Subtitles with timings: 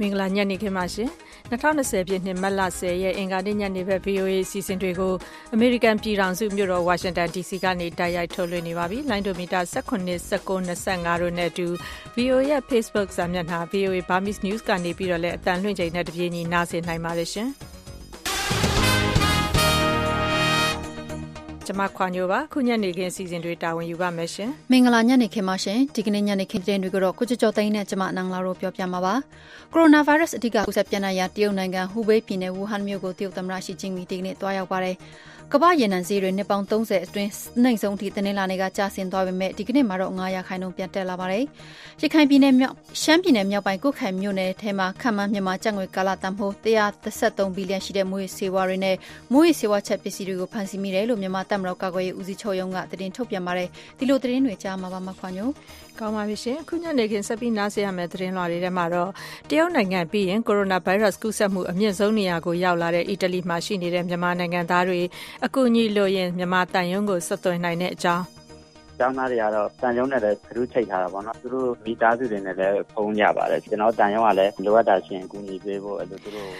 [0.00, 1.10] မင်္ဂလာညနေခင်းပါရှင်
[1.50, 5.14] 2020ပြည့်နှစ်မတ်လ10ရက်အင်္ဂါနေ့ညနေဘက် VOA အစီအစဉ်တွေကို
[5.54, 11.66] အမေရိကန်ပြည်ထောင်စုမြို့တော်ဝါရှင်တန် DC ကနေတိုက်ရိုက်ထုတ်လွှင့်နေပါပြီလိုင်းဒိုမီတာ19 19 25တို့နဲ့အတူ
[12.16, 17.48] VOA ရဲ့ Facebook စာမျက်နှာ VOA Burmese News ကနေပြီးတော့လည်းအတန်လွှင့်ချိန်နဲ့တပြေးညီနားဆင်နိုင်ပါတယ်ရှင်
[21.66, 29.14] ကျမခွာညိုပါခုညနေခင်းစီစဉ်တွေတာဝန်ယူပါမယ်ရှင်မင်္ဂလာညနေခင်းပါရှင်ဒီကနေ့ညနေခင်းတဲ့တွေကိုတော့ကိုကြော်ကြော်သိန်းနဲ့ကျမနန်းလာတို့ပြောပြမှာပါ
[29.72, 34.96] ကိုရိုနာဗိုင်းရပ်စ်အဓိကကူးစက်ပြန့်နှံ့ရာတရုတ်နိုင်ငံဟူဘေးပြည်နယ်ဝူဟန်မြို့ကိုတရုတ်သမ္မတရှီကျင်းပီဒီကနေ့တွားရောက်ပါတယ်
[35.52, 37.30] ကမ္ဘာရေနံဈေးတွေနှစ်ပေါင်း30အတွင်း
[37.62, 41.44] နှိမ့်ဆုံးထိတနင်္လာနေ့ကကျဆင်းသွားပေမဲ့ဒီကနေ့မှာတော့900ခိုင်နှုန်းပြန်တက်လာပါတယ်။
[42.02, 48.96] ရခိုင်ပြည်နယ်မြောက်ရှမ်းပြည်နယ်မြောက်ပိုင်းကုတ်ခိုင်မြို့နယ်ထဲမှာခန့်မှန်းမြန်မာကျပ်ငွေကာလတန်ဖိုး133ဘီလီယံရှိတဲ့မွေးစေဝါတွေနဲ့
[49.32, 53.68] မွေးစေဝါချက်ပစ္စည်းတွေကိုဖမ်းဆီးမိတယ်လို့မြန်မာတပ်မတော်ကာကွယ်ရေးဦးစီးချုပ်ရုံးကသတင်းထုတ်ပြန်ပါတယ်။
[53.98, 55.48] ဒီလိုသတင်းတွေကြားမှာပါမခွန်ညို။
[56.00, 59.10] ကောင်းပါပြီရှင်။ခုညနေခင်းဆက်ပြီးနားဆင်ရမယ့်သတင်းလွှာတွေထဲမှာတော့
[59.50, 65.00] တရုတ်နိုင်ငံပြီးရင်ကိုရိုနာဗိုင်းရပ်စ်ကူးစက်မှုအမြင့်ဆုံးနေရာကိုရောက်လာတဲ့အီတလီမှာရှိနေတဲ့မြန်မာနိုင်ငံသားတွေ
[65.44, 68.24] အကူအညီလိုရင်မြန်မာတန်ယုံကိုဆက်သွယ်နိုင်တဲ့အကြောင်း
[68.98, 76.50] ကျောင်းသားတွေကတော့တန်ရုံးနဲ့လည်းခရုချိတ်ထားတာပေါ့နော်သူတို့မိသားစုတွေနဲ့လည်းဖုံးကြပါတယ်ကျွန်တော်တန်ရုံးကလည်းလိုအပ်တာရှင်အကူအညီပေးဖို့အဲ့လိုသူတို့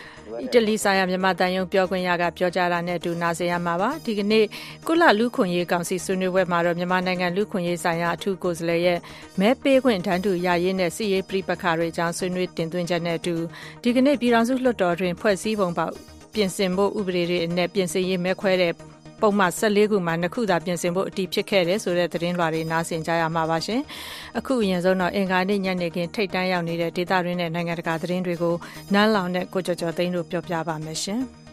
[0.42, 4.44] အီတလီဆိုင်ရာမြန်မာတန်ယုံပြောခွင့်ရကပြောကြားတာနဲ့အတူနားဆင်ရမှာပါဒီကနေ့
[4.86, 8.98] ကုလလူခွင့်ရေးကောင်စီဆွေးနွေးပွဲမှာတော့မြန်မာနိုင်ငံလူခွင့်ရေးဆိုင်ရာအထူးကိုယ်စားလှယ်ရဲ့
[9.40, 13.34] မဲပေးခွင့်တန်းတူရရေးနဲ့စီရေးပြပခါတွေအကြောင်းဆွေးနွေးတင်သွင်းချက်နဲ့အတူ
[13.82, 15.90] ဒီကနေ့ပြည်ထောင်စုလွှတ်တော်တွင်ဖွဲ့စည်းပုံပေါ
[16.36, 18.72] ပြင်ဆင်ဖို့ဥပဒေတွေနဲ့ပြင်ဆင်ရေးမဲခွဲတဲ့
[19.20, 23.80] ပုံမှန်14ခုမှာနှစ်ခုသာပြင်ဆင်ဖို့အတည်ဖြစ်ခဲ့တယ်ဆိုတဲ့သတင်းလွှာတွေနားဆင်ကြရမှာပါရှင်။
[24.38, 28.54] အခုအရင်ဆုံးတော့အင်္ဂါနေ့ညနေခင်းထိတ်တန်းရောက်နေတဲ့ဒေသတွင်းနဲ့နိုင်ငံတကာသတင်းတွေကို
[28.92, 31.45] နန်းလောင်နဲ့ကိုကျော်ကျော်သိန်းတို့ပြောပြပါမယ်ရှင်။ကို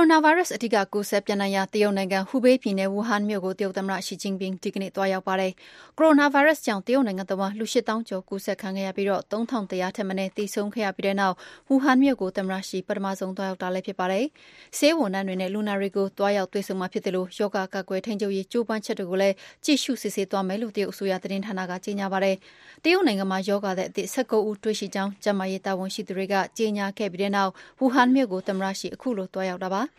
[0.00, 5.52] ရိုနာဗိုင်းရပ်စ် အဓိကကူးစက်ပြန့်နှံ့ရာ တရုတ်နိုင်ငံ ဟူဘေးပြည်နယ် ဝူဟန်မြို့ကို တရုတ်သမ္မတရှီကျင်းပင်းဒီကနေ့ သွားရောက်ပါတယ်။
[5.98, 11.34] ကိုရိုနာဗိုင်းရပ်စ်ကြောင့် တရုတ်နိုင်ငံတဝန်း လူ ၈ သောင်းကျော် ကူးစက်ခံခဲ့ရပြီး ၃,၁၀၀ ထက်မနည်း သေဆုံးခဲ့ရပြီးတဲ့နောက်
[11.68, 14.24] ဝူဟန်မြို့ကို သမ္မတရှီပထမဆုံး သွားရောက်တာလည်း ဖြစ်ပါတယ်။
[14.78, 19.34] ဆေးဝန်ထမ်းတွေနဲ့ လူနာတွေကို သွားရောက်တွေ့ဆုံမှာဖြစ်သလို ရောဂါကာကွယ်ထိန်းချုပ်ရေး ကြိုးပမ်းချက်တွေကိုလည်း
[19.64, 22.36] ကြည့်ရှုစစ်ဆေးသွားမယ်လို့ တရုတ်အစိုးရသတင်းဌာနက ကြေညာပါတယ်။
[22.84, 29.82] တရုတ်နိုင်ငံမှာ ရောဂါသည်အသစ် ၁၉ ဦး တွေ့ရှိကြောင်း ကျန်းမာရေးတာဝန်ရှိသူတွေက ကြေညာခဲ့ပြီးတဲ့နောက် ဝူဟန်မြို့ကို သမ္မတရှီအခုလို သွားရောက်တာပါ။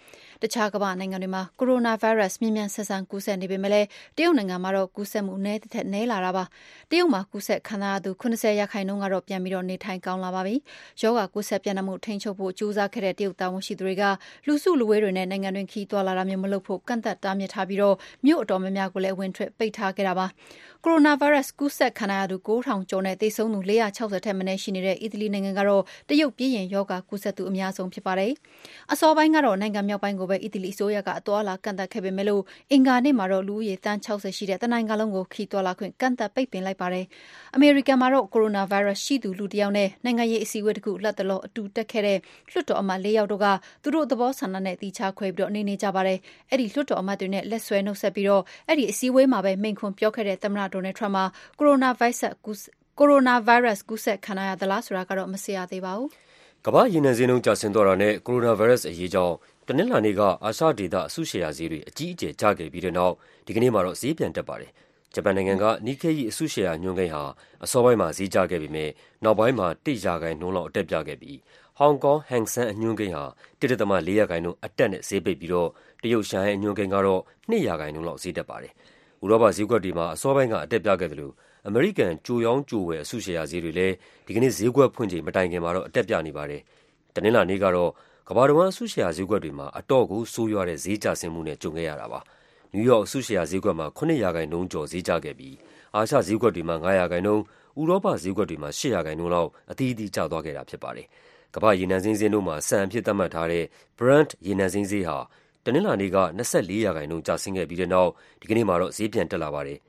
[0.43, 3.87] တခြားကမ္ဘာနိုင်ငံတွေမှာကိုရိုနာဗိုင်းရပ်စ်မြန်မြန်ဆန်ဆန်ကူးစက်နေပေမဲ့လည်း
[4.17, 6.43] တရုတ်နိုင်ငံမှာတော့ကူးစက်မှုနည်းသထက်နည်းလာတာပါ။
[6.91, 10.55] တရုတ်မှာကူးစက်ခံထားရသူ၇၀ရာခိုင်နှုန်းကတော့ပြန်ပြီးနေထိုင်ကောင်းလာပါပြီ။
[11.01, 14.03] ရောဂါကူးစက်ပျံ့နှံ့မှုထိန်းချုပ်ဖို့ကြိုးစားခဲ့တဲ့တရုတ်တာဝန်ရှိသူတွေက
[14.47, 17.79] လူစုလူဝေးတွေနဲ့နိုင်ငံတွင်းခရီးသွားလာတာမျိုးမလုပ်ဖို့ကန့်သတ်တားမြစ်ထားပြီး
[18.25, 20.27] မြို့အတော်များများကိုလည်းအဝင်အထွက်ပိတ်ထားခဲ့တာပါ။
[20.85, 28.31] ကိုရိုနာဗိုင်းရပ်စ် ကူးစက်ခံထားရသူ ၉,၀၀၀ ကျော်နဲ့ သေဆုံးသူ ၄၆၀ ထက်မနည်း ရှိနေတဲ့ အီတလီနိုင်ငံကတော့ တရုတ်ပြီးရင် ရောဂါကူးစက်သူ အများဆုံး ဖြစ်ပါတယ်။
[28.91, 32.27] အစောပိုင်းကတော့ နိုင်ငံမြောက်ပိုင်းကိုပဲ အီတလီအစိုးရက အသွားအလာ ကန့်သတ်ခဲ့ပေမဲ့
[32.71, 37.05] အင်္ဂါနေ့မှာတော့ လူဦးရေ သန်း ၆၀ ရှိတဲ့ တနိုင်ငံလုံးကို ခရီးသွားလာခွင့် ကန့်သတ်ပိတ်ပင်လိုက်ပါတယ်။
[37.55, 42.17] အမေရိကန်မှာတော့ ကိုရိုနာဗိုင်းရပ်စ်ရှိသူ လူတယောက်နဲ့ နိုင်ငံရေး အစည်းအဝေးတခု လတ်တလော အတူတက်ခဲ့တဲ့
[42.51, 43.47] လွှတ်တော်အမတ် ၄ ယောက်တို့က
[43.83, 46.19] သူတို့သဘောဆန္ဒနဲ့ သီးခြားခွဲပြီး နေနေကြပါတယ်။
[46.51, 48.27] အဲဒီ လွှတ်တော်အမတ်တွေနဲ့ လက်ဆွဲနှုတ်ဆက်ပြီး
[48.69, 51.25] အဲဒီအစည်းအဝေးမှာပဲ မိန့်ခွန်းပြောခဲ့တဲ့ သမ္မတ Donald Trump မှာ
[51.59, 56.09] ကိုရိုနာဗိုင်းရပ်စ်ကူးစက်ခံထားရသလားဆိုတာကတော့မသိရသေးပါဘူး။
[56.65, 59.35] ကမ္ဘာ့ရေနံဈေးနှုန်းကျဆင်းသွားတာနဲ့ကိုရိုနာဗိုင်းရပ်စ်အရေးကြောင့်
[59.67, 63.13] တနင်္လာနေ့ကအာရှဒေသအစုရှယ်ယာဈေးတွေအကြီးအကျယ်ကျခဲ့ပြီးတဲ့နောက်
[63.45, 64.71] ဒီကနေ့မှာတော့ဈေးပြန်တက်ပါတယ်။
[65.13, 67.23] ဂျပန်နိုင်ငံက Nikkei အစုရှယ်ယာညွှန်းကိန်းဟာ
[67.63, 68.89] အစောပိုင်းမှာဈေးကျခဲ့ပေမဲ့
[69.23, 71.37] နောက်ပိုင်းမှာ၁ရာခိုင်နှုန်းလောက်အတက်ပြခဲ့ပြီး
[71.77, 73.25] ဟောင်ကောင် Hang Seng အညွှန်းကိန်းဟာ
[73.61, 75.69] ၁.၄ရာခိုင်နှုန်းအတက်နဲ့ဈေးပိတ်ပြီးတော့
[76.03, 78.73] တရုတ်ရှန်ဟိုင်းအညွှန်းကိန်းကတော့၂ရာခိုင်နှုန်းလောက်ဈေးတက်ပါတယ်။
[79.23, 81.31] ဥရောပဈေးကွက်တွေမှာ အစောပိုင်းက အတက်ပြခဲ့သလို
[81.67, 83.95] အမေရိကန် ကြိုရောင်းကြိုဝယ် အစုရှယ်ယာဈေးတွေလည်း
[84.25, 86.61] ဒီကနေ့ ဈေးကွက်ဖွင့်ချိန် မတိုင်ခင်မှာတော့ အတက်ပြနေပါတယ်။
[87.15, 87.91] တနင်္လာနေ့ကတော့
[88.29, 92.19] ကမ္ဘာတဝန်း အစုရှယ်ယာဈေးကွက်တွေမှာ အတော့်ကို ဆိုးရွားတဲ့ ဈေးကျဆင်းမှုနဲ့ ကြုံခဲ့ရတာပါ။
[92.73, 95.55] နယူးယောက် အစုရှယ်ယာဈေးကွက်မှာ ၇ ရာခိုင်နှုန်းကျော် ဈေးကျခဲ့ပြီး
[95.95, 97.43] အာရှဈေးကွက်တွေမှာ ၅ ရာခိုင်နှုန်း၊
[97.81, 101.07] ဥရောပဈေးကွက်တွေမှာ ၈ ရာခိုင်နှုန်းလောက် အသီးသီး ကျသွားခဲ့တာ ဖြစ်ပါတယ်။
[101.55, 103.65] ကမ္ဘာ့ရေနံစိမ်းဈေးနှုန်းမှာ စံအဖြစ်သတ်မှတ်ထားတဲ့
[103.97, 105.17] Brent ရေနံစိမ်းဈေးဟာ
[105.65, 108.09] တနင်္လာနေ့က ၂၄ ရာခိုင်နှုန်း ကျဆင်းခဲ့ပြီးတဲ့နောက်
[108.41, 109.79] ဒီကနေ့မှာတော့ ဈေးပြန်တက်လာပါတယ်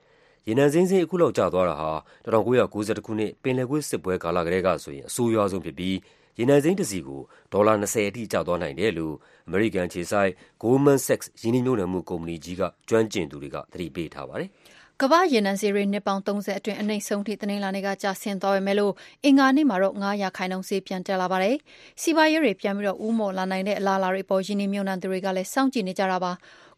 [0.47, 1.91] ရေနံစိမ်းဈေး အခုလောက်ကျသွားတာဟာ
[2.27, 2.65] ၁၉၉၁
[3.07, 5.97] ခုနှစ် ပင်လယ်ကွေ့စစ်ပွဲကာလကတည်းကဆိုရင် အဆိုးရွားဆုံးဖြစ်ပြီး
[6.39, 7.21] ရေနံစိမ်းတစည်ကို
[7.53, 9.15] ဒေါ်လာ ၂၀ အထိ ကျသွားနိုင်တယ်လို့
[9.47, 10.31] အမေရိကန်အခြေစိုက်
[10.63, 14.49] Goldman Sachs ရင်းနှီးမြှုပ်နှံမှုကုမ္ပဏီကြီးက ကျွမ်းကျင်သူတွေက သတိပေးထားပါတယ်။
[15.01, 18.77] ကမ္ဘာ့ရေနံဈေးတွေနှစ်ပေါင်း၃၀အတွင်းအနိမ့်ဆုံးထိတနင်္လာနေ့ကကျဆင်းသွားပေမဲ့
[19.25, 21.57] အင်္ဂါနေ့မှာတော့၅ရာခိုင်နှုန်းဈေးပြန်တက်လာပါတယ်။
[22.03, 26.33] စီးပွားရေးတွေပြန်ပြီးဦးမော့လာနိုင်တဲ့အလားအလာတွေအပေါ်ရင်းနှီးမြှုပ်နှံသူတွေကလည်းစောင့်ကြည့်နေကြတာပါ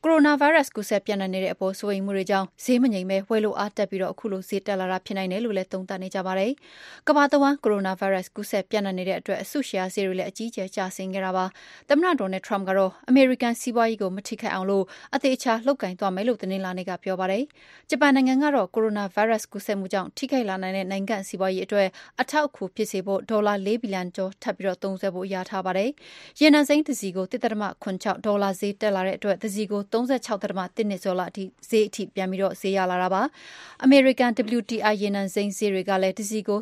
[0.07, 6.53] ကိုရိုနာဗိုင်းရပ်စ်ကူးစက်ပြန့်နှံ့နေတဲ့အပေါ်စိုးရိမ်မှုတွေကြောင့်ဈေးမငြိမ်ပဲဝယ်လိုအားတက်ပြီးတော့အခုလိုဈေးတက်လာတာဖြစ်နိုင်တယ်လို့လည်းသုံးသပ်နေကြပါတယ်။
[7.09, 11.45] ကမ္ဘာတဝန်းကိုရိုနာဗိုင်းရပ်စ်ကူးစက်ပြန့်နှံ့နေတဲ့အတွက်အစုရှယ်ယာဈေးတွေလည်းအကြီးအကျယ်ကျဆင်းခဲ့တာပါ။
[11.89, 14.85] သမ္မတဒေါ်နယ်ထရမ့်ကတော့အမေရိကန်စီးပွားရေးကိုမထိခိုက်အောင်လို့
[15.15, 17.45] အသေးအချာလှုပ်ကင်သွားမယ်လို့တင်းလာနေကပြောပါတယ်။
[17.91, 21.89] ဂျပန်နိုင်ငံကတော့ကိုရိုနာဗိုင်းရပ်စ်ကူးစက်မှုကြောင့်ထိခိုက်လာနိုင်တဲ့နိုင်ငံစီးပွားရေးအတွက်
[22.21, 25.91] အထောက်အကူဖြစ်စေဖို့ဒေါ်လာ၄ဘီလီယံကျော်ထပ်ပြီးတော့သုံးစွဲဖို့အရာထားပါတယ်။
[26.41, 33.23] ရန်နံစိမ့်တစီကို1.86ဒေါ်လာဈေးတက်လာတဲ့အတွက်တစီကို36.1နှစ်ကျော်လာအထိဈေးအထိပြန်ပြီးတော့ဈေးရလာတာပါ။
[33.87, 36.61] American WTI ရေနံစိမ်းဈေးတွေကလည်းတစ်စီကို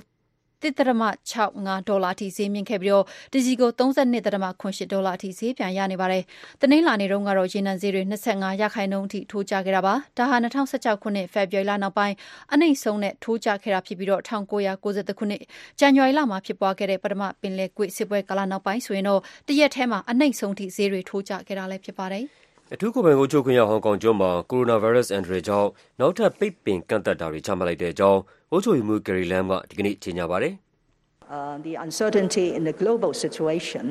[0.62, 6.22] 1.65ဒေါ်လာအထိဈေးမြင့်ခဲ့ပြီးတော့တစီကို32.8ဒေါ်လာအထိဈေးပြန်ရနေပါတယ်။
[6.60, 12.14] တနင်္လာနေ့တုန်းကတော့ရေနံဈေးတွေ25ရာခိုင်နှုန်းအထိထိုးကျခဲ့တာပါ။ဒါဟာ2016ခုနှစ်ဖေဖော်ဝါရီလနောက်ပိုင်း
[12.52, 15.42] အနှိမ့်ဆုံးနဲ့ထိုးကျခဲ့တာဖြစ်ပြီးတော့1990ခုနှစ်
[15.78, 22.26] ဇန်နဝါရီလမှာဖြစ်ပွားခဲ့တဲ့ပထမပင်လယ်ကွေ့စစ်ပွဲကာလနောက်ပိုင်းဆိုရင်တော့တရက်ထဲမှာအနှိမ့်ဆုံးအထိဈေးတွေထိုးကျခဲ့တာလည်းဖြစ်ပါတယ်။
[22.74, 25.68] အထူးကိုယ်ပိုင်အုပ်ချုပ်ခွင့်ရ ဟောင်ကောင်ကျွန်းမှာ ကိုရိုနာဗိုင်းရပ်စ် အန္တရာယ်ကြောင့်
[26.00, 28.20] နောက်ထပ် ပိတ်ပင်ကန့်သတ်တာတွေ ချမှတ်လိုက်တဲ့အကြောင်း
[28.50, 30.52] အုပ်ချုပ်ရေးမှူး Carrie Lam က ဒီကနေ့ ကြေညာပါတယ်။
[31.36, 33.84] uh, the uncertainty in the global situation,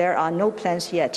[0.00, 1.14] there are no plans yet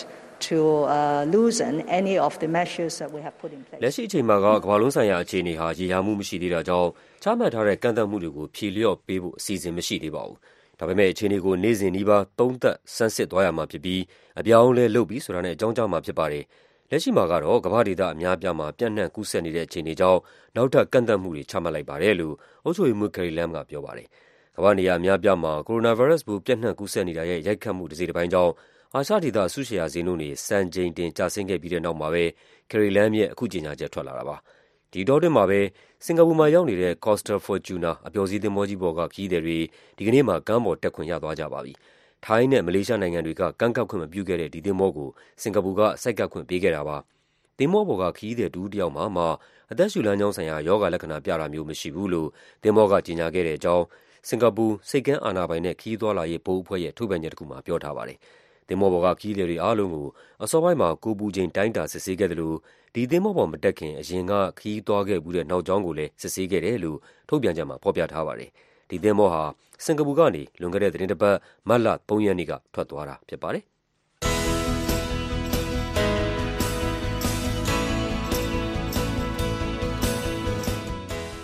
[0.48, 3.82] to uh, loosen any of the measures that we have put in place.
[3.84, 6.90] လက်ရှိအချိန်မှာက ကမ္ဘာလုံးဆိုင်ရာ အခြေအနေဟာ ရေရာမှုမရှိသေးတာကြောင့်
[7.24, 10.38] ချမှတ်ထားတဲ့ ကန့်သတ်မှုတွေကို ဖြေလျော့ပေးဖို့ အစီအစဉ် မရှိသေးပါဘူး။
[10.80, 14.02] ဒါပေမဲ့အခြေအနေကို နေ့စဉ်နီးပါး သုံးသပ် ဆန်းစစ်သွားရမှာဖြစ်ပြီး
[14.40, 16.44] အပြောင်းအလဲလုပ်ပြီးဆိုတာနဲ့ အကြောင်းကြားမှာဖြစ်ပါတယ်။
[16.90, 20.20] လက်ရှိမှာကတော့ ကမ္ဘာဒေသအများပြားမှာပြန့်နှံ့ကူးစက်နေတဲ့ အခြေအနေကြောင့်
[20.56, 24.08] နောက်ထပ် ကန့်သတ်မှုတွေ ချမှတ်လိုက်ပါတယ်လို့ အုပ်ချုပ်ရေးမှူး Carrie Lam က ပြောပါတယ်။
[24.56, 28.52] ကမ္ဘာ့နေရာအများအပြားမှာ ကိုရိုနာဗိုင်းရပ်စ်ပိုး ပျံ့နှံ့ကူးစက်နေတာရဲ့ ရိုက်ခတ်မှု တစိတ်တပိုင်းကြောင့်
[28.96, 32.24] အာရှဒေသ အစုရှယ်ယာဈေးနှုန်းတွေ စံချိန်တင် ကျဆင်းခဲ့ပြီးတဲ့နောက်မှာပဲ
[32.70, 34.38] Carrie Lam ရဲ့ အခုကြေညာချက် ထွက်လာတာပါ။
[34.92, 35.60] ဒီအတောအတွင်းမှာပဲ
[36.06, 39.58] စင်ကာပူမှာရောက်နေတဲ့ Costa Fortuna အပျော်စီးသင်္ဘောကြီးပေါ်က ခရီးသည်တွေ
[39.98, 41.74] ဒီကနေ့မှာ ကမ်းပေါ်တက်ခွင့် ရသွားကြပါပြီ။
[42.26, 45.10] ထိုင်းနဲ့မလေးရှားနိုင်ငံတွေကကမ်းကပ်ခွင့်မပြုခဲ့တဲ့ဒီသင်္ဘောကို
[45.42, 46.98] စင်ကာပူကဆိုက်ကပ်ခွင့်ပေးခဲ့တာပါ။
[47.58, 49.26] သင်္ဘောပေါ်ကခရီးသည်တဦးတယောက်မှာမှ
[49.72, 52.30] အသက်ရှူလမ်းကြောင်းဆိုင်ရာရောဂါလက္ခဏာပြတာမျိုးမရှိဘူးလို့
[52.64, 53.86] သင်္ဘောကကြေညာခဲ့တဲ့အကြောင်း
[54.28, 58.18] စင်ကာပူဆိပ်ကမ်းအာဏာပိုင်နဲ့ခရီးသွားလာရေးဘုတ်အဖွဲ့ရဲ့ထုတ်ပြန်ချက်တခုမှာပြောထားပါတယ်။
[58.68, 60.08] သင်္ဘောပေါ်ကခရီးသည်တွေအားလုံးကို
[60.44, 62.54] အစောပိုင်းမှာကိုယ်ပူချိန်တိုင်းတာစစ်ဆေးခဲ့သလို
[62.96, 66.98] ဒီသင်္ဘောပေါ်မတက်ခင်အရင်ကခရီးသွားခဲ့ဖူးတဲ့နောက်ကြောင်းကိုလည်းစစ်ဆေးခဲ့တယ်လို့
[67.30, 68.52] ထုတ်ပြန်ချက်မှာဖော်ပြထားပါတယ်။
[68.90, 69.44] ဒီသင်္ဘောဟာ
[69.86, 71.38] စင်ကာပူကနေလွန်ခဲ့တဲ့သီတင်းတပတ်
[71.68, 73.64] မတ်လ၃ရက်နေ့ကထွက်သွားတာဖြစ်ပါတယ်။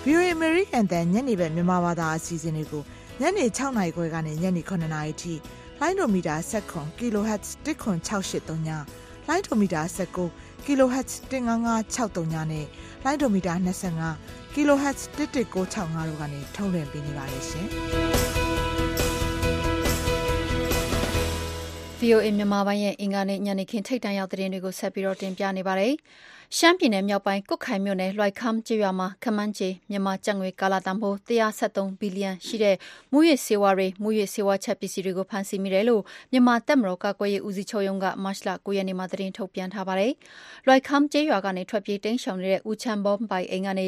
[0.06, 2.84] VOA American တန်ညနေဘက်မြန်မာဘာသာအစီအစဉ်တွေကို
[3.22, 5.34] ညနေ6နာရီခွဲကနေညနေ9နာရီထိ
[5.80, 8.70] လိုင်းဒိုမီတာ7 kHz 10683ည
[9.28, 12.66] လိုင်းဒိုမီတာ19 kHz 15563နဲ့
[13.04, 13.54] လိုင်းဒိုမီတာ
[14.06, 17.68] 25 kHz 11965တို့ကနေထုတ်လွှင့်ပေးနေပါတယ်ရှင်။
[22.00, 25.94] VOA မြန်မာပိုင်းရဲ့အင်္ဂါနေ့ညနေခင်းထိတ်တန့်ရောက်သတင်းတွေကိုဆက်ပြီးတော့တင်ပြနေပါတယ်။
[26.58, 32.76] ရှမ်းပြည်နယ်မြောက်ပိုင်းကွတ်ခိုင်မြို့နယ်လွိုင်ခမ်ကျေးရွာမှာခမန်းကျေမြန်မာကျပ်ငွေကာလတန်ဖိုး173ဘီလီယံရှိတဲ့
[33.12, 36.02] မူရစ်စေဝါတွေမူရစ်စေဝါချက်ပစ္စည်းတွေကိုဖမ်းဆီးမိတယ်လို့
[36.32, 40.12] မြန်မာတပ်မတော်ကာကွယ်ရေးဦးစီးချုပ်ရုံးကမတ်လ9ရက်နေ့မှာသတင်းထုတ်ပြန်ထားပါတယ်။
[40.66, 43.88] လွိုင်ခမ်ကျေးရွာကနေထွက်ပြေးတိမ်းရှောင်နေတဲ့ဦးချမ်းဘောပိုင်အိမ်ကနေ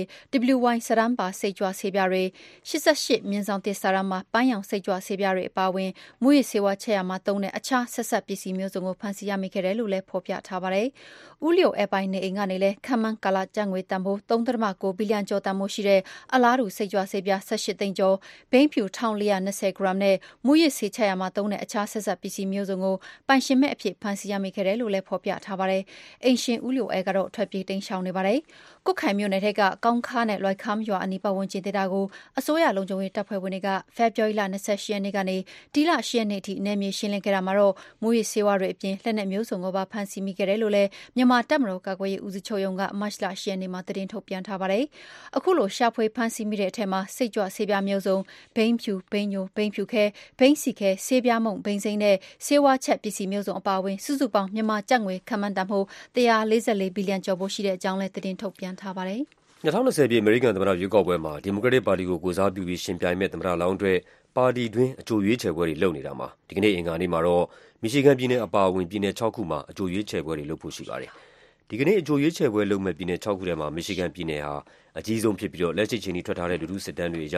[0.56, 2.24] WY စရမ်းပါစိတ်ကြွဆေးပြားတွေ
[2.70, 5.92] 88မြင်းဆောင်တစ်စရမ်းမှာပန်းရောင်စိတ်ကြွဆေးပြားတွေအပါအဝင်
[6.24, 10.88] မူရစ်စေဝါချက်ရမှာတုံးတဲ့အခြားဆက်ဆက်ပစ္စည်းမျိုးစုံကိုဖမ်းဆီးရမိခဲ့တယ်လို့လည်းဖော်ပြထားပါတယ်။
[11.46, 16.02] ဦးလျိုအဲပိုင်နေအိမ်ကနေလည်းခမန်းကာလာကျပ်ငွေတန်ဖိုး3.9ဘီလီယံကျော်တန်ဖိုးရှိတဲ့
[16.34, 18.16] အလားတူစိတ်ကြွဆေးပြား18သိန်းကျော်
[18.52, 20.16] ဘိန်းဖြူ1420ဂရမ်နဲ့
[20.46, 22.96] မူရစ်ဆေးချရာမှာသုံးတဲ့အခြားဆက်ဆက်ပစ္စည်းမျိုးစုံကို
[23.28, 25.84] ပိုင်ရှင်မဲ့အဖြစ်ဖမ်းဆီးရမိခဲ့တယ်လို့လည်းဖော်ပြထားပါတယ်။
[26.26, 28.40] အိမ်ရှင်ဦးလျိုအဲကတော့ထွက်ပြေးတိမ်းရှောင်နေပါတယ်။
[28.86, 32.06] ကုတ်ခိုင်မြို့နယ်ထက်ကကောင်းခါနဲ့လွိုက်ခမ်ရွာအနီးပတ်ဝန်းကျင်ဒေသကို
[32.40, 35.38] အစိုးရလုံခြုံရေးတပ်ဖွဲ့ဝင်တွေကဖေဖော်ဝါရီလ28ရက်နေ့ကနေ
[35.74, 44.84] ဒီလ10ရက်နေ့ထိနယ်မြေရှင်းလင်းခဲ့တာမှာတော့မူရစ်ဆေးဝါးတွေအပြင်လက်နက်မျိုးစုံကိုပါဖမ်းဆီးမိခဲ့တယ်လို့လည်းမြန်မာတပ်မတော်ကာကွယ်ရေးဦးစီးချုပ်ရုံးက မတ်လ10ရက်နေ့မှာ သတင်းထုတ်ပြန်ထားပါတယ်။
[45.38, 48.18] အခုလို ရှာဖွေဖမ်းဆီးမိတဲ့အထက်မှာ စိတ်ကြွဆေးပြားမျိုးစုံ
[48.56, 50.04] ဘိန်းဖြူ ဘိန်းညို ဘိန်းဖြူခဲ
[50.40, 59.22] ဘိန်းစီခဲ ဆေးပြားမုံဘိန်းစိမ့်နဲ့ ဆေးဝါးချက်ပစ္စည်းမျိုးစုံအပါအဝင် စုစုပေါင်း မြန်မာကျပ်ငွေ ခန့်မှန်းတန်ဖိုး144ဘီလီယံကျော်ဖို့ရှိတဲ့အကြောင်းလည်း သတင်းထုတ်ပြန်ထားပါတယ်။
[59.66, 63.98] 2020ပြည့် အမေရိကန်သမ္မတရွေးကောက်ပွဲမှာ ဒီမိုကရက်တစ်ပါတီကို ကိုယ်စားပြုပြီး ယှဉ်ပြိုင်မယ့် သမ္မတလောင်းအတွက်
[64.36, 67.46] ပါတီတွင်း အကြိုရွေးချယ်ပွဲတွေ လုပ်နေတာမှာ ဒီကနေ့ အင်္ဂါနေ့မှာတော့
[67.82, 71.12] မီရှီဂန်ပြည်နယ်အပါအဝင် ပြည်နယ် ၆ ခုမှာ အကြိုရွေးချယ်ပွဲတွေလုပ်ဖို့ရှိပါတယ်။
[71.74, 74.56] ဒီကနေ့ အကြိုရွေးချယ်ပွဲလုပ်မယ့် ပြည်နယ် ၆ ခုထဲမှာ မီရှီဂန်ပြည်နယ်ဟာ
[75.00, 77.38] အကြီးဆုံးဖြစ်ပြီးလက်ရှိအချိန်ထိ ထွက်ထားတဲ့ လူထုစစ်တမ်းတွေအရ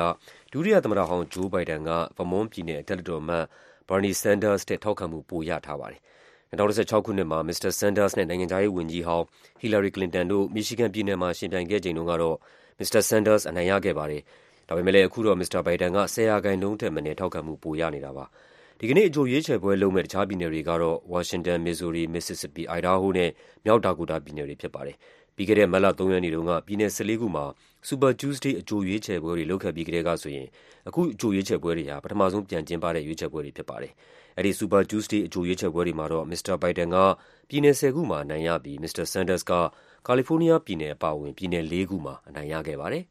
[0.51, 3.45] ဒုတိယသမ္မတဟောင်း Joe Biden က Vermont ပြည်နယ် အထက်လွှတ်တော်အမတ်
[3.89, 5.99] Bernie Sanders ထက် ထောက်ခံမှု ပိုရထားပါတယ်။
[6.51, 9.25] ၂၀၁၆ ခုနှစ်မှာ မစ္စတာ Sanders နဲ့ နိုင်ငံခြားရေးဝန်ကြီးဟောင်း
[9.61, 12.37] Hillary Clinton တို့ မီရှီဂန်ပြည်နယ်မှာ ယှဉ်ပြိုင်ခဲ့ချိန်တုန်းကတော့
[12.79, 14.21] မစ္စတာ Sanders အနိုင်ရခဲ့ပါတယ်။
[14.67, 18.25] ဒါပေမဲ့လည်း အခုတော့ မစ္စတာ Biden က ၁၀%ထက်မနည်း ထောက်ခံမှု ပိုရနေတာပါ။
[18.79, 23.29] ဒီကနေ့ အကြိုရွေးချယ်ပွဲလုပ်မယ့် တခြားပြည်နယ်တွေကတော့ ဝါရှင်တန်၊မစ်ဇိုရီ၊မစ္စစ္စစ်ပီ၊အိုင်ဒါဟိုနဲ့
[23.65, 24.95] မြောက်ဒါကိုတာပြည်နယ်တွေ ဖြစ်ပါတယ်။
[25.35, 27.45] ပြီးခဲ့တဲ့ မတ်လ ၃ ရက်နေ့တုန်းက ပြည်နယ် ၁၄ ခုမှာ
[27.87, 30.47] Super Tuesday အကြိုရွေးချယ်ပွဲတွေ လုပ်ခဲ့ပြီးကတည်းကဆိုရင်
[30.87, 33.93] အခု အကြိုရွေးချယ်ပွဲတွေဟာ ပထမဆုံး ပြန်ကျင်းပတဲ့ ရွေးချယ်ပွဲတွေ ဖြစ်ပါတယ်။
[34.37, 36.97] အဲဒီ Super Tuesday အကြိုရွေးချယ်ပွဲတွေမှာတော့ မစ္စတာဘိုင်ဒန်က
[37.49, 39.51] ပြည်နယ် ၁၀ ခုမှာ အနိုင်ရပြီး မစ္စတာဆန်ဒတ်စ်က
[40.07, 43.03] ကာလီဖိုးနီးယားပြည်နယ် အပါအဝင် ပြည်နယ်လေးခုမှာ အနိုင်ရခဲ့ပါတယ်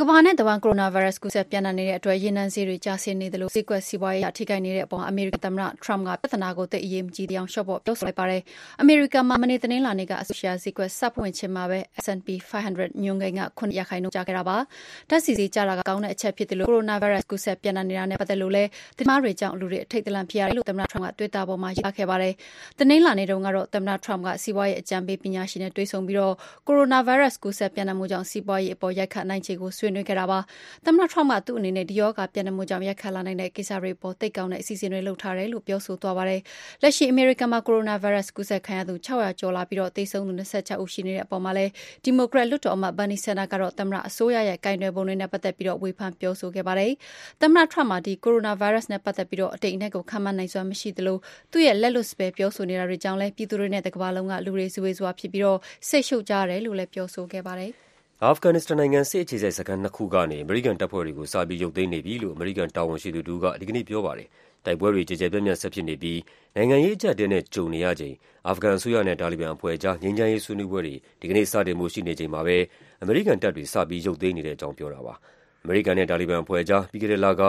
[0.00, 8.42] ကမ္ဘာနဲ့တဝန်းကိုရိုနာဗိုင်းရပ်စ်ကူးစက်ပျံ့နှံ့နေတဲ့အတွက်ရေနံဈေးတွေကျဆင်းနေသလိုဈေးကွက်စီးပွားရေးအထိခိုက်နေတဲ့အပေါ်အမေရိကန်သမ္မတထရမ့်ကပြဿနာကိုသိအရေးမကြီးအောင်ရှော့ဖို့ပြောဆိုလိုက်ပါတယ်။
[8.80, 14.56] အမေရိကန်မှာမနေ့တနင်္လာနေ့ကအဆိုရှယ်ဈေးကွက်စပွင့်ချင်းမှာပဲ S&P 500ညွန်ကိန်းက9ရာခိုင်နှုန်းကျခဲ့တာပါ။
[15.10, 22.34] ဓာတ်ဆီဈေးကျတာကကောင်းတဲ့အချက်ဖြစ်တယ်လို့ကိုရိုနာဗိုင်းရပ်စ်ကူးစက်ပျံ့နှံ့နေတာနဲ့ပတ်သက်လို့လည်းဒီမားတွေကြောင့်လူတွေအထိတ်တလန့်ဖြစ်ရတယ်လို့သမ္မတထရမ့်က Twitter ပေါ်မှာရေးသားခဲ့ပါတယ်။
[22.78, 26.34] တနင်္လာနေ့တုန်းကတော့သမ္မတထရမ့်ကစီးပွားရေးအကြံပေးပညာရှင်တွေတွေ့ဆုံပြီးတော့
[26.66, 30.38] ကိုရိုနာဗိုင်းရပ်စ်ကူးစက်ပျံ့နှံ့မှုကြောင့်စီးပွားရေးအပေါ်ရိုက်ခတ်နိုင်ခြေကိုဆွေးနွေးခဲ့တာပါ။
[30.86, 36.40] သမ္မတထရမ့်ကသူ့အနေနဲ့ဒီရောဂါပြန့်နှံ့မှုကြောင့်ရိုက်ခတ်လာနိုင်တဲ့ကိစ္စတွေပေါ်သိပ်ကောင်းတဲ့အစီအစဉ်တွေလုပ်ထားတယ်လို့ပြောဆိုသွားပါတယ်။
[36.82, 41.70] လက်ရှိအမေရိကန်မှာကိုရိုနာဗိုင်းရပ်စ်ကူးစက်ခံရသူ600ကျော်လာပြီးတော့သေဆုံးသူ26ဦးရှိနေတဲ့အပေါ်မှာလည်း
[42.04, 46.92] ဒီမိုကရက်လွှတ်တော်အမတ်ဘာနီဆန်နာကတော့သမ္မတအစိုးရရဲ့ကင်တွယ်ပုံတွေနဲ့ပတ်သက်ပြီးတော့ဝေဖန်ပြောဆိုခဲ့ပါတယ်။
[47.40, 51.18] သမ္မတထရမ့်မှာဒီကိုရိုနာဗိုင်းရပ်စ်နဲ့ပတ်သက်ပြီးတော့အတိတ်အနဲ့ကိုခံမှန်းနိုင်စွမ်းမရှိသလို
[51.52, 57.72] သူ့ရဲ့လက်လွတ်စပယ်ပြောဆိုနေတာတွေကြောင့်လည်းပြည်သူတွေနဲ့တကမ္ဘာလုံးကလူတွေစုဝေးစွာဖြစ်ပြီးတော့စိတ်ရှုပ်ကြရတယ်လို့လည်းပြောဆိုခဲ့ပါတယ်။
[58.24, 64.28] အာဖဂန်နစ္စတန်နိုင်ငံ စစ်အခြေစိုက်စခန်းနှစ်ခုကနေ အမေရိကန်တပ်ဖွဲ့တွေကို စပြီး ရုပ်သိမ်းနေပြီလို့ အမေရိကန် တာဝန်ရှိသူတဦးက ဒီကနေ့ပြောပါတယ်။
[64.64, 66.20] တိုက်ပွဲတွေ ကျယ်ကျယ်ပြန့်ပြန့် ဆက်ဖြစ်နေပြီး
[66.56, 68.14] နိုင်ငံရေးအကျပ်အတည်းနဲ့ ကြုံနေရချိန်
[68.46, 72.56] အာဖဂန်အစိုးရနဲ့ တာလီဘန်အဖွဲ့အကြား ငြိမ်းချမ်းရေးဆွေးနွေးပွဲတွေ ဒီကနေ့ စတင်ဖို့ရှိနေချိန်မှာပဲ
[73.02, 75.14] အမေရိကန်တပ်တွေ စပြီး ရုပ်သိမ်းနေတဲ့အကြောင်း ပြောတာပါ။
[75.45, 77.42] အ မေရိကန်နဲ့ တာလီဘန်အဖွဲ့အကြား ပြီးခဲ့တဲ့လက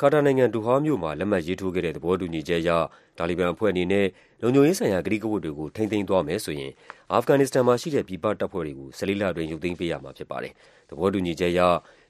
[0.00, 2.70] ကာတာနိုင်ငံ၊ဒိုဟာမြို့မှာ လက်မှတ်ရေးထိုးခဲ့တဲ့ သဘောတူညီချက်အရ
[3.18, 4.06] တာလီဘန်အဖွဲ့အနေနဲ့
[4.42, 6.72] လုံခြုံရေးဆိုင်ရာ ကတိကဝတ်တွေကို ထိန်းသိမ်းသွားမယ်ဆိုရင်
[7.12, 10.52] အာဖဂန်နစ္စတန်မှာရှိတဲ့ ပြည်ပတပ်ဖွဲ့တွေကို ၁၄ လအတွင်း ရုပ်သိမ်းပေးရမှာဖြစ်ပါတယ်။
[10.88, 11.60] သဘောတူညီချက်အရ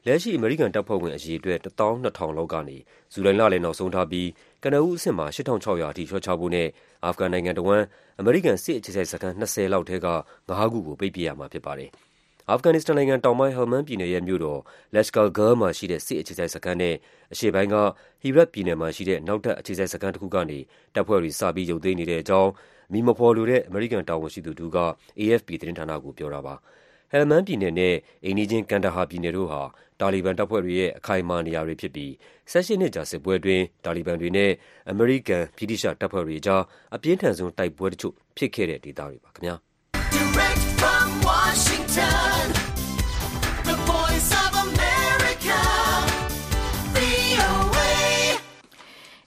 [0.07, 2.77] လက်ရှိ အမေရိကန်တပ်ဖွဲ့ဝင်အရေအတွက် ၁၂,၀၀၀ လောက်ကနေ
[3.13, 4.29] ဇူလိုင်လလယ် နောက်ဆုံးထားပြီး
[4.63, 6.69] ကနဦးအဆင့်မှာ ၈,၆၀၀ အထိ လျှော့ချဖို့နဲ့
[7.05, 7.85] အာဖဂန်နိုင်ငံတဝန်း
[8.21, 10.09] အမေရိကန် စစ်အခြေစိုက်စခန်း ၂၀ လောက်ထဲက
[10.49, 11.91] ၅ ခုကို ပိတ်ပစ်ရမှာဖြစ်ပါတယ်။
[12.51, 14.61] အာဖဂန်နစ္စတန်နိုင်ငံတောင်ပိုင်း၊ Helmand ပြည်နယ်ရဲ့မြို့တော်
[14.95, 16.95] Lashkar Gah မှာရှိတဲ့ စစ်အခြေစိုက်စခန်းနဲ့
[17.33, 17.77] အရှေ့ပိုင်းက
[18.23, 20.59] Herat ပြည်နယ်မှာရှိတဲ့ နောက်ထပ်အခြေစိုက်စခန်းတခုကနေ
[20.95, 22.51] တပ်ဖွဲ့တွေ စပြီး ရုပ်သိမ်းနေတဲ့အကြောင်း
[22.89, 24.79] အမည်မဖော်လိုတဲ့ အမေရိကန်တာဝန်ရှိသူတဦးက
[25.21, 26.55] AFP သတင်းဌာနကို ပြောတာပါ။
[27.13, 29.63] Helmand ပြည်နယ်နဲ့ အိမ်နီးချင်း Kandahar ပြည်နယ်တို့ဟာ
[30.01, 32.11] တာလီဘန်တပ်ဖွဲ့တွေရဲ့ အခိုင်အမာနေရာတွေဖြစ်ပြီး
[32.51, 34.51] ၁၈ နှစ်ကြာ စစ်ပွဲအတွင်း တာလီဘန်တွေနဲ့
[34.91, 36.63] အမေရိကန်၊ဗြိတိသျှတပ်ဖွဲ့တွေအကြား
[36.95, 39.57] အပြင်းထန်ဆုံး တိုက်ပွဲတချို့ ဖြစ်ခဲ့တဲ့ဒေသတွေပါခင်ဗျာ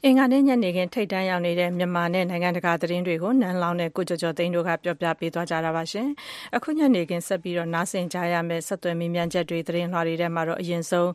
[0.07, 6.07] အင်္ဂါနေ့ညနေခင်း ထိပ်တန်းရောက်နေတဲ့ မြန်မာနဲ့ နိုင်ငံတကာ သတင်းတွေကို နန်းလောင်နဲ့ ကိုကျော်ကျော်သိန်းတို့က ပြောပြပေးသွားကြတာပါရှင်။
[6.55, 11.11] အခုညနေခင်း ဆက်ပြီးတော့နားဆင်ကြရမယ့် ဆက်သွယ်မေးမြန်းချက်တွေ သတင်းလွှာတွေထဲမှာတော့ အရင်ဆုံး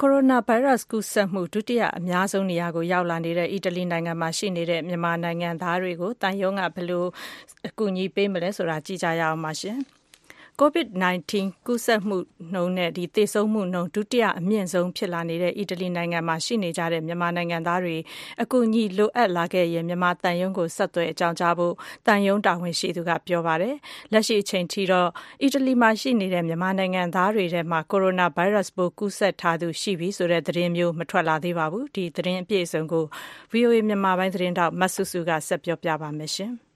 [0.00, 7.04] ကိုရိုနာဗိုင်းရပ်စ် ကူးစက်မှု ဒုတိယအများဆုံးနေရာကို ရောက်လာနေတဲ့ အီတလီနိုင်ငံမှာ ရှိနေတဲ့ မြန်မာနိုင်ငံသားတွေကိုတန်ယုံကဘယ်လို
[7.68, 9.80] အကူအညီပေးမလဲဆိုတာ ကြည့်ကြရအောင်ပါရှင်။
[10.60, 11.32] COVID-19
[11.66, 12.16] ကူးစက်မှု
[12.52, 17.96] နှုန်းနဲ့ သေဆုံးမှုနှုန်း ဒုတိယအမြင့်ဆုံးဖြစ်လာနေတဲ့ အီတလီနိုင်ငံမှာ ရှိနေကြတဲ့ မြန်မာနိုင်ငံသားတွေ
[18.42, 21.74] အကူအညီလိုအပ်လာခဲ့ရင် မြန်မာသံရုံးကို ဆက်သွယ် အကြောင်းကြားဖို့
[22.06, 23.74] သံရုံးတာဝန်ရှိသူက ပြောပါတယ်။
[24.12, 25.08] လက်ရှိအချိန်ထိတော့
[25.42, 33.04] အီတလီမှာရှိနေတဲ့ မြန်မာနိုင်ငံသားတွေထဲမှာ ကိုရိုနာဗိုင်းရပ်စ်ပိုး ကူးစက်ထားသူ ရှိပြီဆိုတဲ့ သတင်းမျိုး မထွက်လာသေးပါဘူး။ဒီသတင်းအပြည့်အစုံကို
[33.52, 36.32] VOA မြန်မာပိုင်း သတင်းထောက်မဆုစုက ဆက်ပြောပြပါမယ်။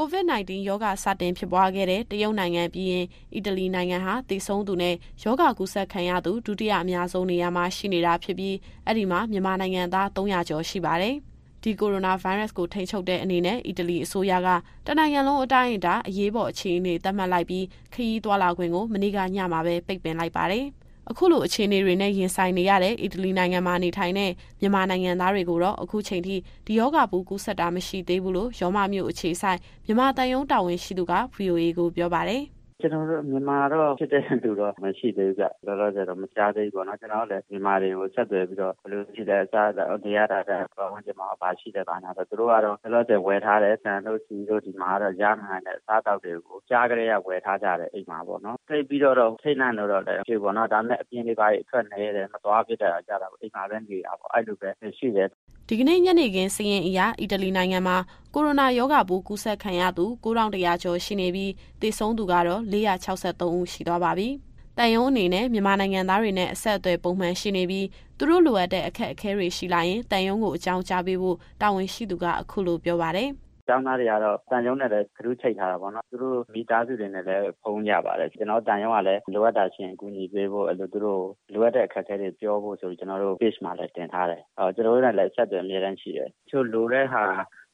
[0.00, 11.14] COVID-19 ရောဂါစတင်ဖြစ်ပွားခဲ့တဲ့ တရုတ်နိုင်ငံပြီးရင် အီတလီနိုင်ငံဟာ သေဆုံးသူနဲ့ ရောဂါကူးစက်ခံရသူ ဒုတိယအများဆုံးနေရာမှာ ရှိနေတာဖြစ်ပြီး အဲ့ဒီမှာ မြန်မာနိုင်ငံသား300ကျော်ရှိပါတယ်။
[11.62, 14.48] ဒီကိုရိုနာဗိုင်းရပ်စ်ကို ထိန်းချုပ်တဲ့အနေနဲ့ အီတလီအစိုးရက
[14.86, 20.66] တနိုင်ငံလုံးအတိုင်းအတာ အရေးပေါ်အခြေအနေ သတ်မှတ်လိုက်ပြီး ခရီးသွားလာခွင့်ကို မနေ့ကညမှာပဲ ပိတ်ပင်လိုက်ပါတယ်။
[21.10, 26.36] အခုလိုအခြေအနေတွေနဲ့ရင်ဆိုင်နေရတဲ့အီတလီနိုင်ငံမှာနေထိုင်တဲ့မြန်မာနိုင်ငံသားတွေကိုတော့အခုချိန်ထိ
[26.66, 32.44] ဒီယောဂဘူးကူးစက်တာမရှိသေးဘူးလို့ရောမမြို့အခြေဆိုင်မြန်မာတန်ယုံတာဝန်ရှိသူက VOA ကိုပြောပါတယ်။
[32.82, 39.70] ကျနော်တို့မြန်မာတော့ဖြစ်တဲ့သူတော့မရှိသေးဘူးဗျ။လောလောဆယ်တော့မကြားသေးဘူးပေါ့နော်။ကျနော်တို့လည်းမြန်မာတွေကိုဆက်သွယ်ပြီးတော့ဘယ်လိုရှိလဲ၊စား
[40.04, 40.50] နေရတာပ
[40.82, 54.68] တ်ဝန်းကျင်မှာဘာရှိလဲဘာညာတော့သူတို့ကတော့လောလောဆယ်ဝယ်ထားတယ်။ဆန်တို့ဆီတို့ဒီမှာကတော့ရနိုင်တဲ့အစားအသောက်တွေကိုကြားကတည်းကဝယ်ထားကြတယ်အိမ်မှာပေါ့နော်။သိပ်ပြီးတော့ထိတ်လန့်လို့တော့လည်းမရှိဘူးပေါ့နော်။ဒါပေမဲ့အပြင်တွေဘာတွေအထွက်နည်းတယ်မသွားဖြစ်တဲ့အခါကျတော့အိမ်မှာပဲနေတာပေါ့။အဲလိုပဲ
[54.98, 55.28] ရှိတယ်
[55.70, 57.96] ဒီကနေ့ညနေခင်းစာရင်းအရအီတလီနိုင်ငံမှာ
[58.34, 64.28] ကိုရိုနာရောဂါပိုးကူးစက်ခံရသူ9100ကျော်ရှိနေပြီးသေဆုံးသူကတော့463ဦးရှိသွားပါပြီ။
[64.78, 67.86] တန်ယုံအနေနဲ့မြန်မာနိုင်ငံသားတွေနဲ့အဆက်အသွယ်ပုံမှန်ရှိနေပြီး
[68.18, 73.28] သူတို့လိုအပ်တဲ့အခက်အခဲတွေရှိလာရင်တန်ယုံကိုအကြောင်းကြားပေးဖို့တာဝန်ရှိသူကအခုလိုပြောပါတယ်
[73.66, 87.22] ကျောင်းသားတွေကတော့တန်ရုံးနဲ့လည်းကရုချိတ်ထားတာပေါ့နော် သူတို့မိသားစုတွေနဲ့လည်း ဖုန်းကြပါတယ် ကျွန်တော်တန်ရုံးကလည်း လိုအပ်တာရှင်အကူအညီပေးဖို့အဲ့လိုသူတို့လိုအပ်တဲ့ အခက်အခဲတွေ ပြောဖို့ဆိုပြီး ကျွန်တော်တို့ page မှာလည်း တင်ထားတယ်အော်ကျွန်တော်တို့လည်းဆက်သွယ် အများတန်းရှိတယ်ချို့လိုတဲ့ဟာ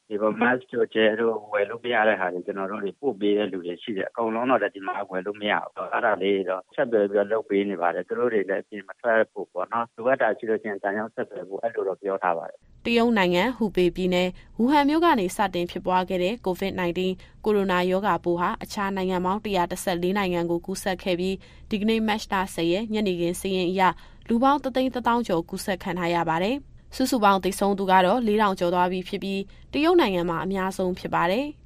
[0.08, 12.58] ဒီပေါ် mask တို့ကျဲတို့ ဝယ်လို့မရတဲ့ဟာတွေ ကျွန်တော်တို့တွေ ပို့ပေးတဲ့လူတွေရှိတယ် အကုန်လုံးတော့ဒီမှာဝယ်လို့မရဘူး အဲ့ဒါလေးတော့ ဆက်သွယ်ပြီးတော့ လုပ်ပေးနေပါတယ် သူတို့တွေလည်း အပြင်မထွက်ဖို့ပေါ့နော် လိုအပ်တာရှိလို့ချင်းတန်ရောက်ဆက်သွယ်ဖို့ အဲ့လိုတော့ ပြောထားပါတယ်
[12.86, 14.28] တရုတ်နိုင်ငံ ဟူပေပြည်နယ်
[14.58, 17.00] ဝူဟန်မြို့ကနေ စတင်ဖြစ်ပွားခဲ့တဲ့ COVID-19
[17.44, 21.36] ကိုရိုနာရောဂါပိုးဟာ အခြားနိုင်ငံပေါင်း114နိုင်ငံကို ကူးစက်ခဲ့ပြီး
[21.70, 23.82] ဒီကနေ့ မတ်လ10ရက် ညနေခင်းစီးရင်အရ
[24.28, 26.56] လူပေါင်း3သိန်း1000ကျော် ကူးစက်ခံထားရပါတယ်။
[26.96, 29.40] စုစုပေါင်းသေဆုံးသူကတော့4000ကျော်သွားပြီဖြစ်ပြီး
[29.72, 31.46] တရုတ်နိုင်ငံမှာအများဆုံးဖြစ်ပါတယ်။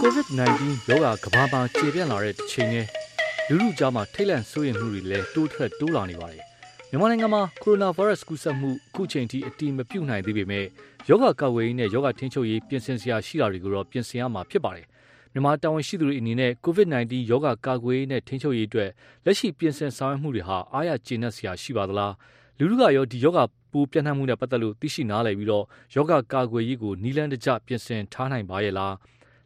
[0.00, 2.86] COVID-19 ရောဂါကမ္ဘာမှာကျေပြန့်လာတဲ့တစ်ချိန်နဲ့
[3.48, 6.42] လူလူကြားမှာထိတ်လန့်စိုးရိမ်မှုတွေလည်းတိုးထွက်တိုးလာနေပါတယ်။
[6.90, 10.64] မြန်မာနိုင်ငံမှာကိုရိုနာဗိုင်းရပ်စ်ကူးစက်မှုအခုချိန်ထိအတိမပြုတ်နိုင်သေးပေမဲ့
[11.08, 14.86] ယောဂကာကွယ်ရေးနဲ့ယောဂထိန်းချုပ်ရေးပြင်ဆင်စရာရှိတာတွေကိုတော့ပြင်ဆင်ရမှာဖြစ်ပါတယ်
[15.36, 18.90] မြန်မာတာဝန်ရှိသူတွေအနေနဲ့ COVID-19 ရောဂါကာကွယ်ရေးနဲ့ ထိန်းချုပ်ရေးအတွက်
[19.24, 22.14] လက်ရှိပြင်ဆင်ဆောင်ရွက်မှုတွေဟာ အားရကျေနပ်စရာရှိပါသလား
[22.58, 23.40] လူလူကရော ဒီယောဂ
[23.72, 25.64] ပိုးပြန့်နှံ့မှုနဲ့ပတ်သက်လို့ သိရှိနားလည်ပြီးတော့
[25.94, 28.94] ယောဂကာကွယ်ရေးကိုနီလန်းတကျ ပြင်ဆင်ထားနိုင်ပါရဲ့လား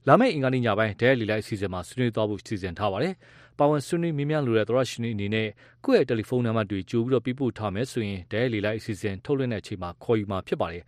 [0.06, 3.14] လာမယ့် အင်္ဂါနေ့ညပိုင်းဒဲလီလိုက်အစီအစဉ်မှာ ဆွေးနွေးသွားဖို့ စီစဉ်ထားပါတယ်
[3.58, 5.48] ပါဝင်ဆွေးနွေးမြင်းမြလိုတဲ့ သောရရှင်အနေနဲ့
[5.84, 10.82] ကိုယ့်ရဲ့တယ်လီဖုန်းနံပါတ်တွေ ကြိုပြီးတော့ပြပို့ထားမယ်ဆိုရင်ဒဲလီလိုက်အစီအစဉ် ထုတ်လွှင့်တဲ့အချိန်မှာ ခေါ်ယူမှာဖြစ်ပါတယ်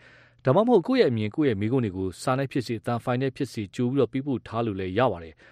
[0.45, 5.35] ဒါမှမဟုတ်ကိုယ့်ရဲ့အမြင်ကိုယ့်ရဲ့မိကုန်းတွေကိုစာနဲ့ဖြစ်စေအတန်ဖိုင်နဲ့ဖြစ်စေကြိုပြီးတော့ပြီးပို့ထားလို့လည်းရပါတယ်။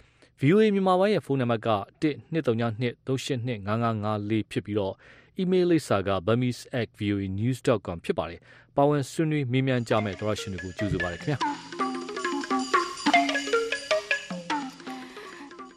[0.40, 1.70] VOA မြန်မာပိုင်းရဲ့ဖုန်းနံပါတ်က
[2.02, 4.94] 12392325554ဖြစ်ပြီးတော့
[5.40, 8.40] email လိပ်စာက burmese@voanews.com ဖြစ်ပါတယ်။
[8.76, 11.38] ပါဝင်ဆွေးနွေးမေးမြန်းကြမယ့်သောရရှင်တွေကိုကြိုဆိုပါရခင်ဗျာ။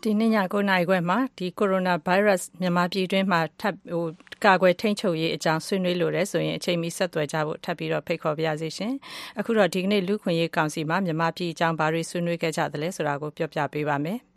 [0.04, 4.06] ဒီနေ့ည9:00နာရီခွဲမှာဒီကိုရိုနာဗိုင်းရပ်စ်မြန်မာပြည်တွင်းမှာထပ်ဟို
[4.46, 8.94] ကာကွယ်ထိန်းချုပ်ရေးအကြောင်းဆွေးနွေးလိုတယ်ဆိုရင်အချိန်မီဆက်သွယ်ကြဖို့ထပ်ပြီးတော့ဖိတ်ခေါ်ပါရစေရှင်။
[9.40, 14.20] အခုတော့ဒီကနေ့လူခွင့်ရေးကောင်စီမှာမြန်မာပြည်အကြောင်းဘာတွေဆွေးနွေးခဲ့ကြသလဲဆိုတာကိုပြောပြပေးပါမယ်။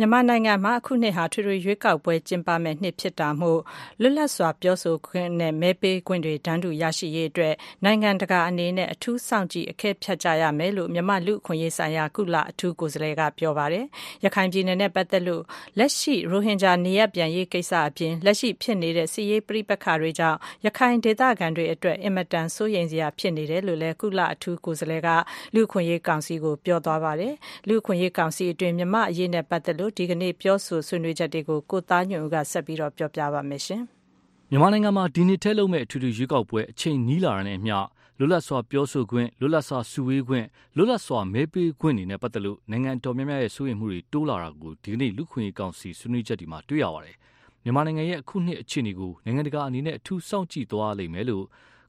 [0.00, 3.60] မြန်မာနိုင်ငံမှာ အခုနှစ်ဟာထွေထွေရွေးကောက်ပွဲ ကျင်းပမယ့်နှစ်ဖြစ်တာမို့
[4.00, 13.84] လွတ်လပ်စွာ ပြောဆိုခွင့်နဲ့ မဲပေးခွင့်တွေ တန်းတူရရှိရေးအတွက် နိုင်ငံတကာအနေနဲ့ အထူး စောင့်ကြည့် အကဲဖြတ်ကြရမယ်လို့ မြန်မာလူ့အခွင့်အရေးဆိုင်ရာ ကုလအထူးကိုယ်စားလှယ်က ပြောပါတယ်။
[14.24, 15.42] ရခိုင်ပြည်နယ်နဲ့ပတ်သက်လို့
[15.78, 25.08] လက်ရှိ ရိုဟင်ဂျာ နေရပ်ပြန်ရေးကိစ္စအပြင် လက်ရှိဖြစ်နေတဲ့ စစ်ရေးပဋိပက္ခတွေကြောင့် ရခိုင်ဒေသခံတွေအတွက် အင်မတန် စိုးရိမ်စရာဖြစ်နေတယ်လို့လည်း ကုလအထူးကိုယ်စားလှယ်က
[25.54, 27.34] လူ့အခွင့်အရေးကောင်စီကို ပြောသွားပါတယ်။
[27.68, 33.82] လူ့အခွင့်အရေးကောင်စီအတွင်း မြန်မာအရေးနဲ့ပတ်သက်လို့လို့ ဒီကနေ့ ပြောဆိုဆွေးနွေးချက်တွေကို ကိုသားညွန့်ဦးက ဆက်ပြီးတော့ပြောပြပါမယ်ရှင်။
[34.50, 37.76] မြန်မာနိုင်ငံမှာ ဒီနေ့ထဲလုံးမဲ့အထူးထူးရွေးကောက်ပွဲ အချိန်နီးလာတဲ့မျှ
[38.18, 40.46] လွတ်လပ်စွာပြောဆိုခွင့် လွတ်လပ်စွာစုဝေးခွင့်
[40.76, 47.16] လွတ်လပ်စွာမဲပေးခွင့်တွေနဲ့ ပတ်သက်လို့ နိုင်ငံတော်များများရဲ့ စိုးရိမ်မှုတွေ တိုးလာတာကို ဒီကနေ့ လူခွင့်ရေးကောင်စီ ဆွေးနွေးချက်ဒီမှာ တွေ့ရပါတယ်။
[47.64, 51.44] မြန်မာနိုင်ငံရဲ့ အခုနှစ်အခြေအနေကို နိုင်ငံတကာအနေနဲ့ အထူးစောင့်ကြည့်သွားလိမ့်မယ်လို့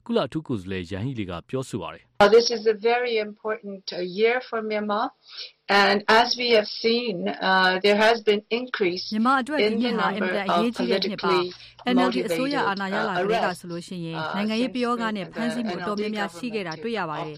[0.06, 2.02] ကုလအထူးကိုယ်စားလှယ်ယန်ဟီလီကပြောဆိုပါတယ်။
[2.36, 3.84] This is a very important
[4.18, 5.06] year for Myanmar
[5.82, 7.14] and as we have seen
[7.48, 11.34] uh, there has been increase မြန်မာအတွက်ဒီနှစ်ဟာအင်မတန်အရေးကြီးတဲ့နှစ်ပါ
[11.94, 17.36] NLD အစိုးရအာဏာရလာကြတဲ့ကဆိုလို့ရှိရင်နိုင်ငံရေးပြောကနဲ့ဖမ်းဆီးမှုအတော်များများရှိခဲ့တာတွေ့ရပါတယ်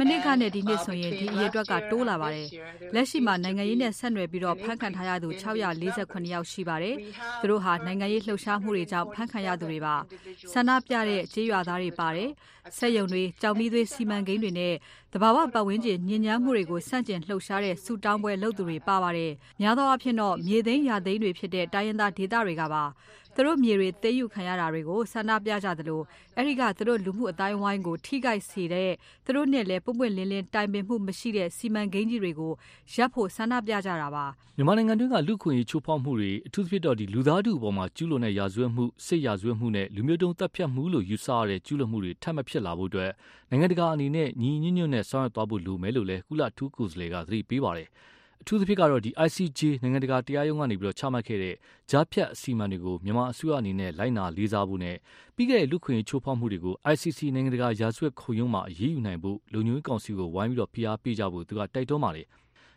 [0.00, 2.48] မနစ်ကနဲ့ဒီနှစ်ဆိုရင်ဒီအရေအတွက်ကတိုးလာပါတယ်။
[2.94, 6.96] လက်ရှိမှာနိုင်ငံရေးနဲ့ဆက်နွယ်ပြီးတော့ဖမ်းခံထားရသူ648ယောက်ရှိပါတယ်။
[7.40, 9.94] သူတို့ဟာနိုင်ငံရေးလှုပ်ရှားမှုတွေကြောင့်ဖမ်းခံရသူတွေပါ။
[10.52, 12.30] ဆန္ဒပြတဲ့ကြေးရွာသားတွေပါတယ်။
[12.78, 14.74] ဆက်ယုံတွေကြောင်မီးသွေးစီမံကိန်းတွေနဲ့
[15.12, 22.84] တဘာဝပတ်ဝန်းကျင်ညဉ့်ညမ်းမှုတွေကိုစန့်ကျင်လှုပ်ရှားတဲ့စူတောင်းပွဲလုပ်သူတွေပါပါတယ်။များသောအားဖြင့်တော့မြေသိမ်းရာသိမ်းတွေဖြစ်တဲ့တိုင်းရင်းသားဒေသတွေကပါ။
[23.40, 26.00] သူတို့မြေတွေသိမ်းယူခံရတာတွေကိုဆန္ဒပြကြသလို
[26.36, 28.90] အဲ့ဒီကသူတို့လူမှုအတိုင်းဝိုင်းကိုထိခိုက်စေတဲ့
[29.24, 32.52] သူတို့နဲ့လည်းပွပွလင်းလင်းတိုင်ပင်မှုမရှိတဲ့စီမံကိန်းကြီးတွေကို
[32.94, 34.24] ရပ်ဖို့ဆန္ဒပြကြတာပါ
[34.56, 43.10] မြန်မာနိုင်ငံတွင်းကလူခွင့်ရေးချိုးဖောက်မှုတွေအထူးသဖြင့်တော့ဒီလူသားထုအပေါ်မှာကျူးလွန်တဲ့ရာဇဝတ်မှုစစ်ရာဇဝတ်မှုနဲ့လူမျိုးတုံးတပ်ဖြတ်မှုလို့ယူဆရတဲ့ကျူးလွန်မှုတွေထပ်မဖြစ်လာဖို့အတွက်
[43.50, 47.88] နိုင်ငံတကာအနေနဲ့ညီညွတ်ညွတ်နဲ့ဆောင်ရွက်သွားဖို့လိုမယ်လို့လည်းကုလထူးကိုယ်စားလှယ်ကသတိပေးပါတယ်။
[48.42, 51.54] အထူးသဖြင့်ကတော့ဒီ ICJ နိုင်ငံတကာတရားရုံးကနေပြီးတော့ချမှတ်ခဲ့တဲ့
[51.90, 54.96] ကြားဖြတ်အစီအမံတွေကိုမြန်မာအစိုးရအနေနဲ့လိုက်နာလေးစားဖို့နဲ့
[55.36, 62.26] ပြီးခဲ့တဲ့လူခွင့်ချိုးဖောက်မှုတွေကို ICC နိုင်ငံတကာရာဇဝတ်ခုံရုံးမှာအရေးယူနိုင်ဖို့လုံခြုံရေးကောင်စီကိုဝိုင်းပြီးတော့ဖိအားပေးကြဖို့သူကတိုက်တွန်းပါတယ်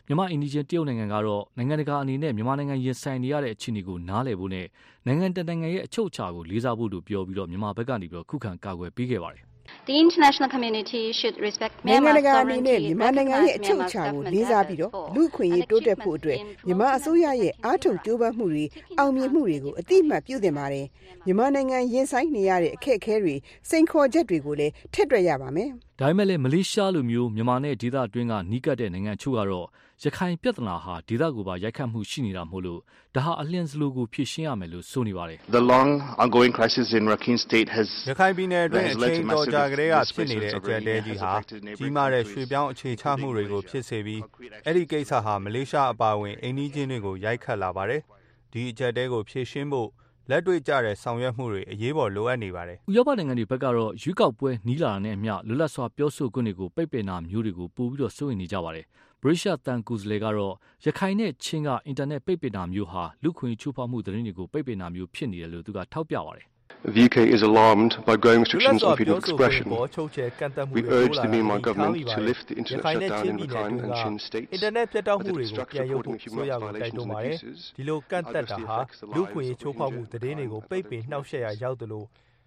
[0.08, 4.66] မြန်မာအင်ဒီဂျင်တရုတ်နိုင်ငံကတော့နိုင်ငံတကာအနေနဲ့မြန်မာနိုင်ငံရင်ဆိုင်နေရတဲ့အခြေအနေကိုနားလည်ဖို့နဲ့
[5.06, 9.53] နိုင်ငံတနိုင်ငံရဲ့အချုပ်အခြာကိုလေးစားဖို့လို့ပြောပြီးတော့မြန်မာဘက်ကနေပြီးတော့ခုခံကာကွယ်ပေးခဲ့ပါတယ်
[9.88, 18.66] The international community should respect နိုင်ငံတကာအနေနဲ့မြန်မာနိုင်ငံရဲ့အချုပ်အခြာကိုလေးစားပြီးတော့လူ့အခွင့်အရေးတိုးတက်ဖို့အတွက်မြန်မာအစိုးရရဲ့အားထုတ်ကြိုးပမ်းမှုတွေ
[18.98, 20.86] အောင်မြင်မှုတွေကိုအတိအမှတ်ပြုသင့်ပါတယ်။
[21.26, 23.36] မြန်မာနိုင်ငံရင်ဆိုင်နေရတဲ့အခက်အခဲတွေ
[23.70, 29.68] စိန်ခေါ်ချက်တွေကိုလည်းထည့်တွက်ရပါမယ်။ဒါပေမဲ့လည်းမလေးရှားလိုမျိုးမြန်မာနဲ့ဒေသအတွင်းကနီးကပ်တဲ့နိုင်ငံချို့ကတော့
[30.06, 32.80] ရခိုင်ပြဿနာဟာဒေသကိုပါရိုက်ခတ်မှုရှိနေတာမို့လို့
[33.16, 35.90] ဒါဟာအလျင်စလိုကိုဖြေရှင်းရမယ်လို့ဆိုနေပါတယ်။ The long
[36.24, 41.32] ongoing crisis in Rakhine State has ရခိုင်ပြည်နယ်အတွင်းအချိန်တော်ကြာကလေးကဖြစ်နေတဲ့အကြက်တဲကြီးဟာ
[41.78, 44.22] ကြီးမားတဲ့ရွှေပြောင်းအခြေချမှုတွေကိုဖြစ်စေပြီး
[44.66, 48.02] အဲ့ဒီကိစ္စဟာမလေးရှားအပါအဝင်အိန္ဒိချင်းတွေကိုရိုက်ခတ်လာပါတယ်။
[48.54, 49.90] ဒီအကြက်တဲကိုဖြေရှင်းဖို့
[50.30, 58.86] လက်တွေ့ကျတဲ့ဆောင်ရွက်မှုတွေအရေးပေါ်လိုအပ်နေပါတယ်။ဥရောပနိုင်ငံတွေဘက်ကတော့ရွေးကောက်ပွဲနီးလာတာနဲ့အမျှလွတ်လပ်စွာပြောဆိုခွင့်တွေကိုပိတ်ပင်တာမျိုးတွေကိုပိုပြီးတော့စိုးရိမ်နေကြပါတယ်။
[59.22, 60.54] ဗြိတိရှတန်ကူစလေကတော့
[60.86, 66.48] ရခိုင်နဲ့ချင်းကအင်တာနက်ပိတ်ပင်တာမျိုးဟာလူခွင့်ချိုးဖောက်မှုသတင်းတွေကိုပိတ်ပင်တာမျိုးဖြစ်နေတယ်လို့သူကထောက်ပြပါတယ်။
[66.86, 69.70] The UK is alarmed by growing restrictions on freedom of expression.
[69.70, 74.50] We urge the Myanmar government to lift the internet shutdown in Rakhine and Chin states
[74.54, 77.38] အင်တာနက်ပြတ်တောက်မှုတွေကိုပြန်ရုပ်ဖို့ဆိုရကိုတိုက်တွန်းပါတယ်။
[77.78, 78.78] ဒီလိုကန့်သက်တာဟာ
[79.16, 82.06] လူခွင့်ချိုးဖောက်မှုသတင်းတွေကိုပိတ်ပင်နှောက်ယှက်ရရောက်တယ်လို့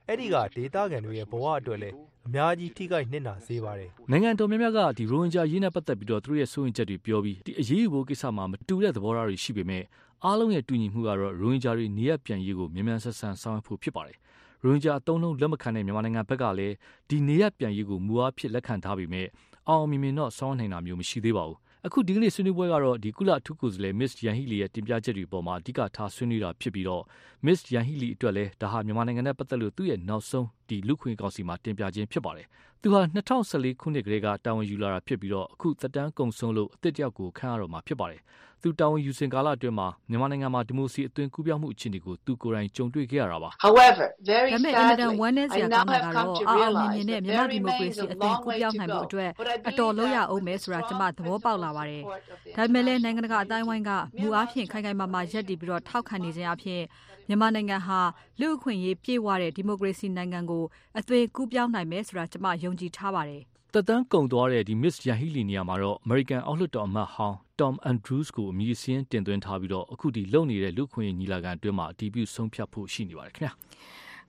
[0.09, 1.95] အဲ့ဒီကဒေတာကန်တွေရဲ့ဘဝအတွက်လည်း
[2.27, 9.85] အများကြီးထိခိုက်နစ်နာစေပါတယ်။နိုင်ငံတော်များများကဒီရိုဟင်ဂျာရေးနဲ့ပတ်သက်ပြီးတော့သူတို့ရဲ့စိုးရင်ချက်တွေပြောပြီးဒီအရေးယူဖို့ကိစ္စမှာမတူတဲ့သဘောထားတွေရှိပေမဲ့
[10.25, 14.17] အားလုံးရဲ့တူညီမှုကတော့ရိုဟင်ဂျာတွေနေရပြန်ရေးကိုမြန်မြန်ဆန်ဆန်ဆောင်ရွက်ဖို့ဖြစ်ပါတယ်။
[14.63, 16.75] ရိုဟင်ဂျာအသုံးလုံးလက်မခံတဲ့မြန်မာနိုင်ငံဘက်ကလည်း
[17.09, 19.27] ဒီနေရပြန်ရေးကိုမူအားဖြင့်လက်ခံထားပေမဲ့
[19.69, 27.03] အောင်မြင်မြင်တော့ဆောင်နိုင်တာမျိုးမရှိသေးပါဘူး။ အခုဒီကနေ့ဆွေးနွေးပွဲကတော့ဒီကုလအထူးကိုယ်စားလှယ် Miss ယန်ဟီလီရဲ့တင်ပြချက်တွေပေါ်မှာအဓိကထားဆွေးနွေးတာဖြစ်ပြီးတော့
[27.47, 32.47] Miss ယန်ဟီလီအတွက်လည်းဒါဟာမြန်မာနိုင်ငံနဲ့ပတ်သက်လို့သူ့ရဲ့နောက်ဆုံးဒီလူခွင့်ကောင်စီမှာတင်ပြခြင်းဖြစ်ပါတယ်။
[32.83, 33.01] သူဟာ
[33.43, 38.21] 2014ခုနှစ်ကလေးကတာဝန်ယူလာတာဖြစ်ပြီးတော့အခုသက်တမ်းကုန်ဆုံးလို့အသစ်တယောက်ကိုခန့်ရတော့မှာဖြစ်ပါတယ်။
[38.63, 49.31] သူတာဝန်ယူစဉ်ကာလအတွင်းမှာမြန်မာနိုင်ငံမှာဒီမိုစီအသွင်ကူးပြောင်းမှုအခြေအနေကိုသူကိုယ်တိုင်ကြုံတွေ့ခဲ့ရတာပါ။ However, very ဒါပေမဲ့အင်မတန်ဝမ်းနည်းစရာကောင်းတာကတော့အာအောင်မြင်မြင်နဲ့မြန်မာဒီမိုကရေစီအသွင်ကူးပြောင်းနိုင်မှုအတွက်
[49.69, 52.03] အတော်လုံးရအောင်မယ်ဆိုတာကျွန်မသဘောပေါက်လာပါတယ်။
[52.57, 56.83] ဒါပေမဲ့လည်းနိုင်ငံတကာအတိုင်းဝိုင်းကမူအားဖြင့်ခိုင်ခိုင်မာမာရပ်တည်ပြီးတော့ထောက်ခံနေခြင်းအဖြစ်
[57.29, 58.01] မြန်မာနိုင်ငံဟာ
[58.41, 60.65] လူ့အခွင့်အရေးပြည့်ဝတဲ့ ဒီမိုကရေစီနိုင်ငံကို
[60.99, 63.43] အသွင်ကူးပြောင်းနိုင်မယ်ဆိုတာ ကျွန်မယုံကြည်ထားပါတယ်။
[63.75, 73.53] သက်တမ်းကုန်သွားတဲ့ဒီ Miss Yahili နေရာမှာတော့ American အောက်လွှတ်တော်အမတ်ဟောင်း Tom Andrews ကို အမည်စင်းတင်သွင်းထားပြီးတော့အခုဒီလုံနေတဲ့ လူခွင့်ညီလာခံအတွင်းမှာအတည်ပြုဆုံးဖြတ်ဖို့ ရှိနေပါတယ်ခင်ဗျာ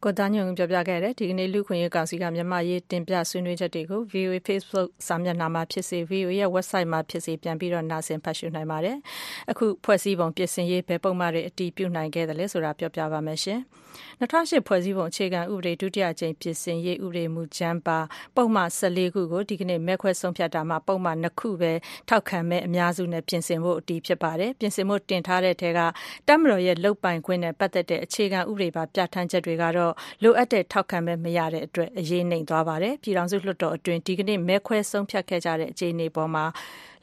[0.03, 8.97] ကိုသားညုံပြောပြခဲ့တဲ့ဒီကနေ့လူခွင့်ရေးကောင်စီကမြန်မာရေးတင်ပြဆွေးနွေးချက်တွေကို VOA Facebook စာမျက်နှာမှာဖြစ်စေ VOA ရဲ့ website မှာဖြစ်စေပြန်ပြီးတော့နားဆင်ဖတ်ရှုနိုင်ပါတယ်။
[9.51, 13.59] အခုဖွဲ့စည်းပုံပြင်ဆင်ရေးဘယ်ပုံမှန်တွေအတည်ပြုနိုင်ခဲ့တယ်လဲဆိုတာပြောပြပါမယ်ရှင်။
[14.21, 17.99] 2008ဖွဲ့စည်းပုံအခြေခံဥပဒေဒုတိယအကြိမ်ပြင်ဆင်ရေးဥပဒေမူကြမ်းပါ
[18.35, 21.71] ပုံမှန်14ခုကိုဒီကနေ့မဲခွဲဆုံးဖြတ်တာမှာပုံမှန်2ခုပဲ
[22.09, 25.79] ထောက်ခံမဲ့အများစုနဲ့ပြင်ဆင်ဖို့အတည်ဖြစ်ပါတယ်ပြင်ဆင်ဖို့တင်ထားတဲ့ထဲက
[26.27, 36.45] တပ်မတော်ရဲ့လုတ်ပိုင်ခွင့်နဲ့ပတ်သက်တဲ့အခြေခံဥပဒေပါပြဋ္ဌာန်းချက်တွေကတော့လိုအပ်တဲ့ထောက်ခံမဲ့မရတဲ့အတွက် အရေးနှိမ်သွားပါတယ် ပြည်ထောင်စုလွှတ်တော်အတွင်း ဒီကနေ့ မဲခွဲဆုံးဖြတ်ခဲ့ကြတဲ့ အခြေအနေပေါ်မှာ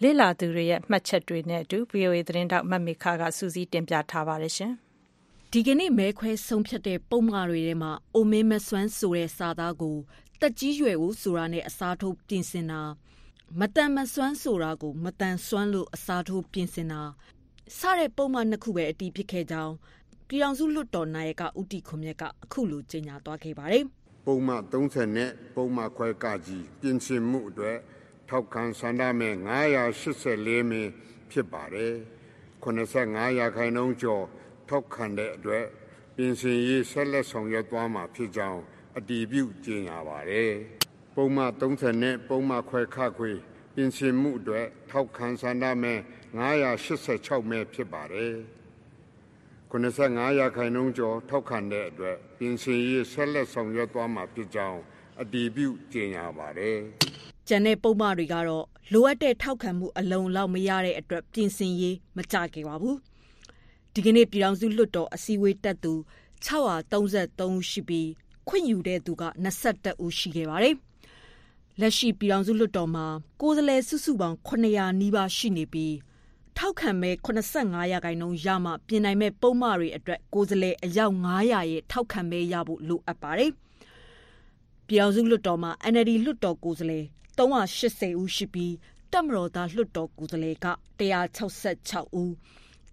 [0.03, 4.73] လေ့လာသူတွေရဲ့ မှတ်ချက်တွေနဲ့အတူ VOA သတင်းတောက် မမေခကစူးစီးတင်ပြထားပါတယ်ရှင်
[5.53, 9.97] ဒီကနေ့ မဲခွဲဆုံးဖြတ်တဲ့ ပုံမှားတွေထဲမှာ အိုမင်းမစွမ်း ဆိုတဲ့ စာသားကို
[10.41, 12.83] တက်ကြီးရွယ်ကိုဆိုတာနဲ့ အစားထိုးပြင်ဆင်တာ
[13.61, 17.03] မတန်မစွမ်း ဆိုတာကိုမတန်စွမ်း လို့ အစားထိုးပြင်ဆင်တာ
[17.79, 19.75] စတဲ့ ပုံမှန်နှစ်ခုပဲ အတီးဖြစ်ခဲ့ကြောင်း
[20.29, 23.85] ပြည်အောင်စုလွတ်တော်နိုင်ကဥတီခွန်မြက်ကအခုလိုကြေညာသွားခဲ့ပါတယ်။
[24.27, 27.79] ပုံမှန်30နဲ့ပုံမှန်ခွဲကကြီးပြင်ဆင်မှုအတွက်
[28.29, 29.35] ထောက်ခံဆန္ဒမဲ့
[29.99, 30.73] 984名
[31.31, 31.93] ဖြစ်ပါတယ်။
[32.65, 34.25] 85ရာခိုင်နှုန်းကျော်
[34.69, 35.65] ထောက်ခံတဲ့အတွက်
[36.17, 38.61] ပြင်ဆင်ရေးဆက်လက်ဆောင်ရွက်သွားမှာဖြစ်ကြောင်း
[38.99, 40.51] အတည်ပြုကြေညာပါတယ်။
[41.17, 43.33] ပုံမှန်30နဲ့ပုံမှန်ခွဲခခွေ
[43.75, 45.95] ပြင်ဆင်မှုအတွက်ထောက်ခံဆန္ဒမဲ
[46.59, 48.35] 986မဲဖြစ်ပါတယ်။
[49.75, 54.81] 95ရာခိုင်နှုန်းကျော်ထောက်ခံတဲ့အတွက်ပြင်ဆင်ရေးဆက်လက်ဆောင်ရွက်သွားမှာဖြစ်ကြောင်း
[55.23, 56.79] အတည်ပြုကြေညာပါတယ်။
[57.49, 62.97] ကျန်တဲ့ပုံမှန်တွေကတော့လိုအပ်တဲ့ထောက်ခံမှုအလုံးလောက်မရတဲ့အတွက်ပြင်ဆင်ရေးမကြခဲ့ပါဘူး။
[63.93, 65.93] ဒီကနေ့ပြည်ထောင်စုလွှတ်တော်အစည်းအဝေးတက်သူ
[66.47, 68.09] 633ဦးရှိပြီး
[68.49, 69.25] ခွင့်ယူတဲ့သူက
[69.65, 70.75] 21ဦးရှိခဲ့ပါတယ်။
[71.81, 73.07] လက်ရှိပြည်ထောင်စုလွှတ်တော်မှာ
[73.41, 75.95] ကိုယ်စားလှယ်စုစုပေါင်း900နီးပါးရှိနေပြီး
[76.59, 83.53] ထောက်ခံမဲ့85ရာခိုင်နှုန်းရမှပြင်နိုင်မဲ့ပုံမှားတွေအတွက်ကိုယ်စားလှယ်အယောက်900ရဲ့ထောက်ခံမဲ့ရဖို့လိုအပ်ပါတယ်။
[84.87, 87.05] ပြည်အောင်စုလွှတ်တော်မှာ NLD လွှတ်တော်ကိုယ်စားလှယ်
[87.39, 88.75] 380ဦးရှိပြီး
[89.13, 90.67] တက်မတော်သားလွှတ်တော်ကိုယ်စားလှယ်က
[91.39, 92.33] 166ဦး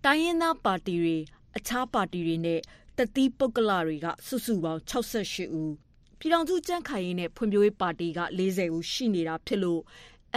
[0.04, 1.17] တိုင်းရင်းသားပါတီတွေ
[1.58, 2.60] အခြားပါတီတွေနဲ့
[2.97, 5.71] တသီးပုဂ္ဂလတွေကစုစုပေါင်း68ဦး
[6.19, 9.82] ပြည်ထောင်စုကြံ့ခိုင်ရေးနဲ့ဖွံ့ဖြိုးရေးပါတီက40ဦးရှိနေတာဖြစ်လို့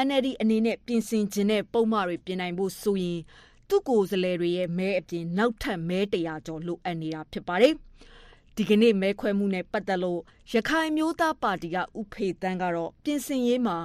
[0.06, 3.20] NLD အနေနဲ့ပြင်ဆင်ခြင်းနဲ့ပုံမှားတွေပြင်နိုင်ဖို့ဆိုရင်
[3.68, 7.74] သူ့ကိုယ်စားလှယ်တွေရဲ့မဲအပြင်နောက်ထပ်မဲတရာကျော်လိုအပ်နေတာဖြစ်ပါတယ်။
[8.56, 10.20] ဒီကနေ့မဲခွဲမှုနဲ့ပတ်သက်လို့
[10.52, 13.76] ရခိုင်မျိုးသားပါတီကဥဖေတန်းကတော့ပြင်ဆင်ရေးမှာ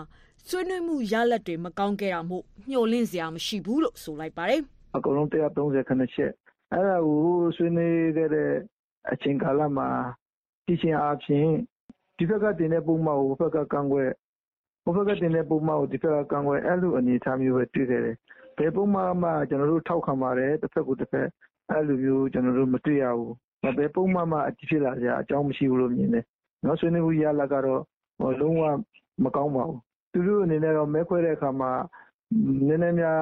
[0.48, 4.62] ဆွေးနွေးမှုရလဒ်တွေမကောင်းခဲ့တာမို့မျှော်လင့်စရာမရှိဘူးလို့ဆိုလိုက်ပါတယ်။
[4.95, 6.32] အကုန်လုံး137ချက်
[6.74, 7.19] အဲ့ဒါကို
[7.56, 8.52] ဆွေးနွေးခဲ့တဲ့
[9.12, 9.89] အချိန်ကာလမှာ
[10.65, 11.50] ကြည့်ချင်းအားဖြင့်
[12.17, 14.12] ဒီဘက်ကတင်တဲ့ပုံမှန်ကိုဘက်ကကန့်ကွက်
[14.84, 18.15] ဟိုဘက်ကတင်တဲ့ ပုဒ်မကို ဒီဘက်က ကန့်ကွက် အဲ့လိုအနေအထားမျိုးပဲ တွေ့ခဲ့တယ်။
[18.58, 21.28] ဘယ်ပုဒ်မမှ ကျွန်တော်တို့ ထောက်ခံပါတယ်တစ်ဖက်ကိုတစ်ဖက်
[21.72, 23.34] အဲ့လိုမျိုး ကျွန်တော်တို့ မတွေ့ရဘူး။
[23.78, 26.26] ဘယ်ပုဒ်မမှအဖြစ်လာကြအကြောင်းမရှိဘူးလို့ မြင်တယ်။
[26.65, 27.82] နော်ဆွေးနွေးမှုရလာကတော့
[28.42, 28.63] လုံးဝ
[29.24, 29.80] မကောင်းပါဘူး။
[30.12, 31.72] သူတို့အနေနဲ့တော့ မဲခွဲတဲ့အခါမှာ
[32.68, 33.22] နည်းနည်းများ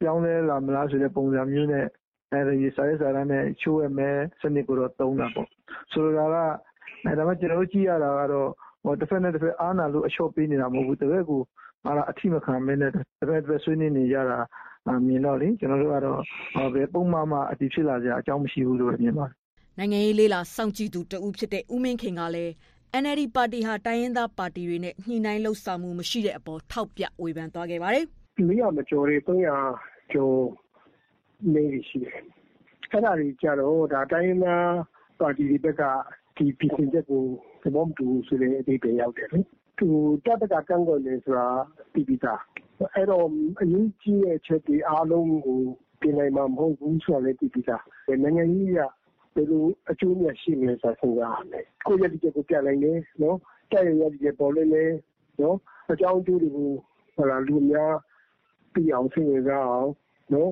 [0.00, 1.86] ပြောင်းလဲလာမလားဆိုတဲ့ ပုံစံမျိုးနဲ့
[2.32, 5.48] အဲဒီစာရေးစာတမ်းနဲ့ချိုးရမယ်စနစ်ကိုတော့ သုံးတာပေါ့
[5.92, 6.36] ဆိုလိုတာက
[7.04, 8.56] အဲဒါမှကျွန်တော်တို့ ကြည့်ရတာကတော့ဟို
[9.00, 11.42] တစ်ဖက်နဲ့တစ်ဖက်အားနာလို့အလျှော့ပေးနေတာမဟုတ်ဘူးတကယ်ကို
[11.86, 14.38] အားအထိမခံမင်းနဲ့တစ်ဖက်တစ်ဖက်ဆွေးနွေးနေကြတာ
[15.06, 19.34] မြင်တော့လေကျွန်တော်တို့ကတော့ဘယ်ပုံမှန်မှအတီးဖြစ်လာကြအကြောင်းမရှိဘူးလို့မြင်ပါတယ်
[19.78, 22.52] နိုင်ငံရေးလေးလာစောင့်ကြည့်သူတဦးဖြစ်တဲ့ဦးမင်းခင်ကလည်း
[23.02, 28.04] NLD ပါတီဟာတိုင်းရင်းသားပါတီတွေနဲ့ညှိနှိုင်းလှုပ်ဆောင်မှုမရှိတဲ့အပေါ်ထောက်ပြဝေဖန်သွားခဲ့ပါတယ်။
[28.38, 30.38] 400မကျော်တွေ300ကျော်
[31.54, 32.14] နေရှိတယ်
[32.90, 34.70] အဲ့ဒါတွေကြတော့ဒါတိုင်းရင်းသား
[35.20, 35.82] ပါတီတွေဘက်က
[36.36, 37.24] ဒီပြည်စင်ချက်ကို
[37.66, 39.40] သဘောမတူဆိုတဲ့အဓိပ္ပာယ်ရောက်တယ်လေ
[39.78, 39.88] သူ
[40.24, 41.46] တက်တကကန့်ကွက်နေဆိုတာ
[41.92, 42.42] ပြည်ပြီးသား
[42.94, 43.26] အဲ့တော့
[43.60, 45.60] အရေးကြီးတဲ့ချက်တွေအားလုံးကို
[46.00, 47.84] ပြင်နိုင်မှာမဟုတ်ဘူးဆိုတော့လည်းပြည်ပြီးသား
[48.22, 48.80] နိုင်ငံကြီးက
[49.34, 53.38] ဘယ်လိုအကျိုးမြတ်ရှိမလဲဆိုတာစဉ်းစားရမယ်ကိုယ့်ရည်ချက်ကိုပြနိုင်တယ်နော်
[53.72, 54.96] တဲ့ရည်ချက်ပေါ်လို့လည်း
[55.40, 55.56] နော်
[55.92, 56.70] အကြောင်းအကျိုးတွေကို
[57.16, 57.94] ဟလာလူများ
[58.74, 59.90] ပြအောင်စဉ်းစားအောင်
[60.32, 60.50] နော်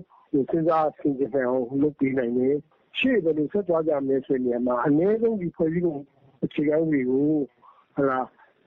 [0.50, 2.56] စဉ်းစားဆင်ခြင်နိုင်အောင်လုပ်ပေးနိုင်တယ်။
[2.98, 5.96] ရှေ့ဘယ်လိုဆက်သွားကြမလဲဆိုတဲ့နေရာမှာအနည်းဆုံးဒီဖွဲ့စည်းပုံ
[6.44, 7.28] အခြေခံတွေကို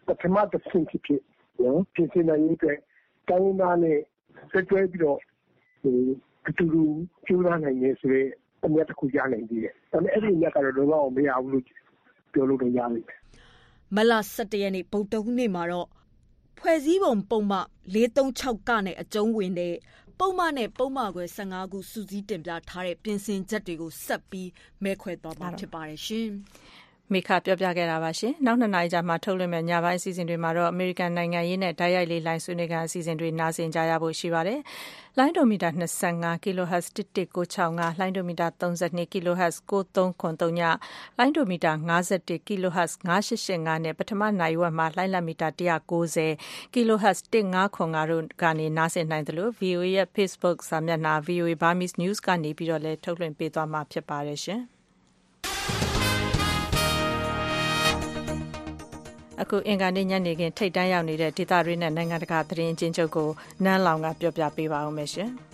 [0.07, 1.21] ပထမတဆင့်ဖြစ်ဖြစ်
[1.57, 2.79] ပြင်ဆင်နိုင်ရေးအတွက်
[3.29, 3.99] တိုင်းရင်းသားနဲ့
[4.51, 5.19] ဆက်တွဲပြီးတော့
[6.47, 6.83] အတူတူ
[7.25, 8.27] ကြိုးစားနိုင်တယ်ဆိုတဲ့
[8.65, 11.63] အမြတ်တခု ရနိုင်သေးတယ်။ဒါပေမဲ့ အဲ့ဒီအမြတ်ကတော့ လုံးဝမရဘူးလို့
[12.33, 13.19] ပြောလို့တော့ ရလိမ့်မယ်။
[13.95, 15.87] မတ်လ ၁၁ ရက်နေ့ဗုဒ္ဓဟူးနေ့မှာတော့
[16.59, 17.53] ဖွဲ့စည်းပုံပုဒ်မ
[17.93, 19.75] ၄၃၆ကနဲ့ အကျုံးဝင်တဲ့
[20.19, 24.49] ပုဒ်မနဲ့ ပုဒ်မခွဲ ၁၅ ခု စုစည်းတင်ပြထားတဲ့ ပြင်ဆင်ချက်တွေကို ဆက်ပြီး
[24.83, 26.29] မဲခွဲသွားမှာ ဖြစ်ပါတယ်ရှင်။
[27.13, 34.60] မေခပြောပြခဲ့တာပါရှင်။နောက်နှစ်နာရီကြာမှထုတ်လွှင့်မယ့်ညပိုင်းအစီအစဉ်တွေမှာတော့အမေရိကန်နိုင်ငံရေးနဲ့တိုက်ရိုက်လေးလိုင်းဆွေးနွေးကအစီအစဉ်တွေနားဆင်ကြရဖို့ရှိပါတယ်။
[35.17, 35.70] လိုင်းဒိုမီတာ
[36.10, 40.62] 25 kHz 11965လိုင်းဒိုမီတာ32 kHz 9393ည
[41.17, 54.63] လိုင်းဒိုမီတာ51 kHz 9885နဲ့ပထမနိုင်ဝက်မှာလိုင်းလက်မီတာ190 kHz 1595တို့ကနေနားဆင်နိုင်တယ်လို့ VOA ရဲ့ Facebook စာမျက်နှာ VOA Burmese News ကနေပြီးတော့လည်းထုတ်လွှင့်ပေးသွားမှာဖြစ်ပါတယ်ရှင်။
[59.41, 63.30] အခု အင်္ဂါနေ့ညနေခင်း ထိတ်တန်းရောက်နေတဲ့ ဒေသတွင်းနဲ့ နိုင်ငံတကာ သတင်းအချင်းချုပ်ကို
[63.63, 65.32] နန်းလောင်ကပြောပြပေးပါဦးမယ်ရှင်။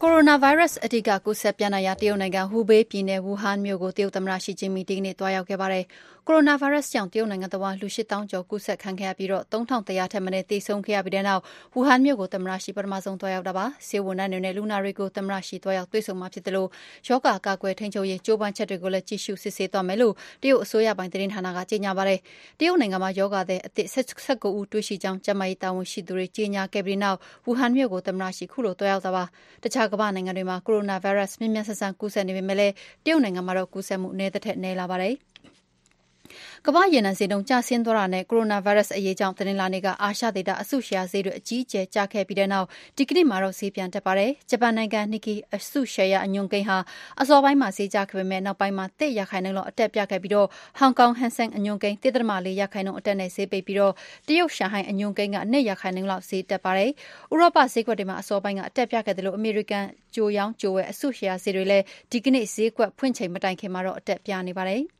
[0.00, 5.84] ကိုရိုနာဗိုင်းရပ်စ် အဓိက ကူးစက်ပြန့်နှံ့ရာ တရုတ်နိုင်ငံ ဟူဘေးပြည်နယ် ဝူဟန်မြို့ကို တရုတ်သမ္မတ ရှီကျင်းပင် ဒီကနေ့ သွားရောက်ခဲ့ပါတယ်။
[6.28, 11.42] ကိုရိုနာဗိုင်းရပ်စ်ကြောင့်တရုတ်နိုင်ငံတဝန်းလူ၈သောင်းကျော်ကူးစက်ခံခဲ့ရပြီး၃,၁၀၀ထက်မနည်းသေဆုံးခဲ့ရပြီးတဲ့နောက်
[11.74, 16.66] ဝူဟန်မြို့ကိုသမ္မတရှီပထမဆုံးသွားရောက်တာပါ။ဆေးဝန်ထမ်းတွေနဲ့လူနာတွေကိုသမ္မတရှီသွားရောက်တွေ့ဆုံမှာဖြစ်သလို
[17.08, 22.20] ရောဂါကာကွယ်ထိန်းချုပ်ရေးကြိုးပမ်းချက်တွေကိုလည်းကြည့်ရှုစစ်ဆေးသွားမယ်လို့တရုတ်အစိုးရပိုင်သတင်းဌာနကကြေညာပါတယ်။
[22.58, 29.24] တရုတ်နိုင်ငံမှာရောဂါသည်အသစ်၁၉ဦးတွေ့ရှိကြောင်းကျန်းမာရေးတာဝန်ရှိသူတွေကြေညာခဲ့ပြီးတဲ့နောက်ဝူဟန်မြို့ကိုသမ္မတရှီခုလိုသွားရောက်တာပါ။
[29.64, 35.16] တခြားကမ္ဘာ့နိုင်ငံတွေမှာကိုရိုနာဗိုင်းရပ်စ်မြန်မြန်ဆန်ဆန်ကူးစက်နေပေမဲ့လည်းတရုတ်နိုင်ငံမှာတော့ကူးစက်မှုနည်းသထက်နည်းလာပါတယ်။
[36.66, 42.66] ကမ္ဘာ့ရေနံဈေးနှုန်းကျဆင်းသွားတာနဲ့ကိုရိုနာဗိုင်းရပ်စ်အရေးကြောင့်တနင်္လာနေ့ကအာရှဒေသအစုရှယ်ယာဈေးတွေအကြီးအကျယ်ကျခဲ့ပြီးတဲ့နောက်
[42.98, 46.78] ဒီကနေ့မှာတော့ဈေးပြန်တက်ပါတယ်။ဂျပန်နိုင်ငံ Nikkei အစုရှယ်ယာအညွှန်းကိန်းဟာ
[47.20, 50.32] အစောပိုင်းမှာဈေးကျခဲ့ပေမဲ့နောက်ပိုင်းမှာ၁ရာခိုင်နှုန်းလောက်အတက်ပြခဲ့ပြီး
[50.78, 53.76] ဟောင်ကောင် Hang Seng အညွှန်းကိန်း၁.၄ရာခိုင်နှုန်းအတက်နဲ့ဈေးပိတ်ပြီး
[54.28, 56.90] တရုတ်ရှန်ဟိုင်းအညွှန်းကိန်းက၂ရာခိုင်နှုန်းလောက်ဈေးတက်ပါတယ်။
[57.32, 64.82] ဥရောပဈေးကွက်တွေမှာအစောပိုင်းကအတက်ပြခဲ့သလိုအမေရိကန်ကြိုရောင်းကြိုဝယ်အစုရှယ်ယာဈေးတွေလည်းဒီကနေ့ဈေးကွက်ဖွင့်ချိန်မတိုင်ခင်မှာတော့အတက်ပြနေပါတယ်။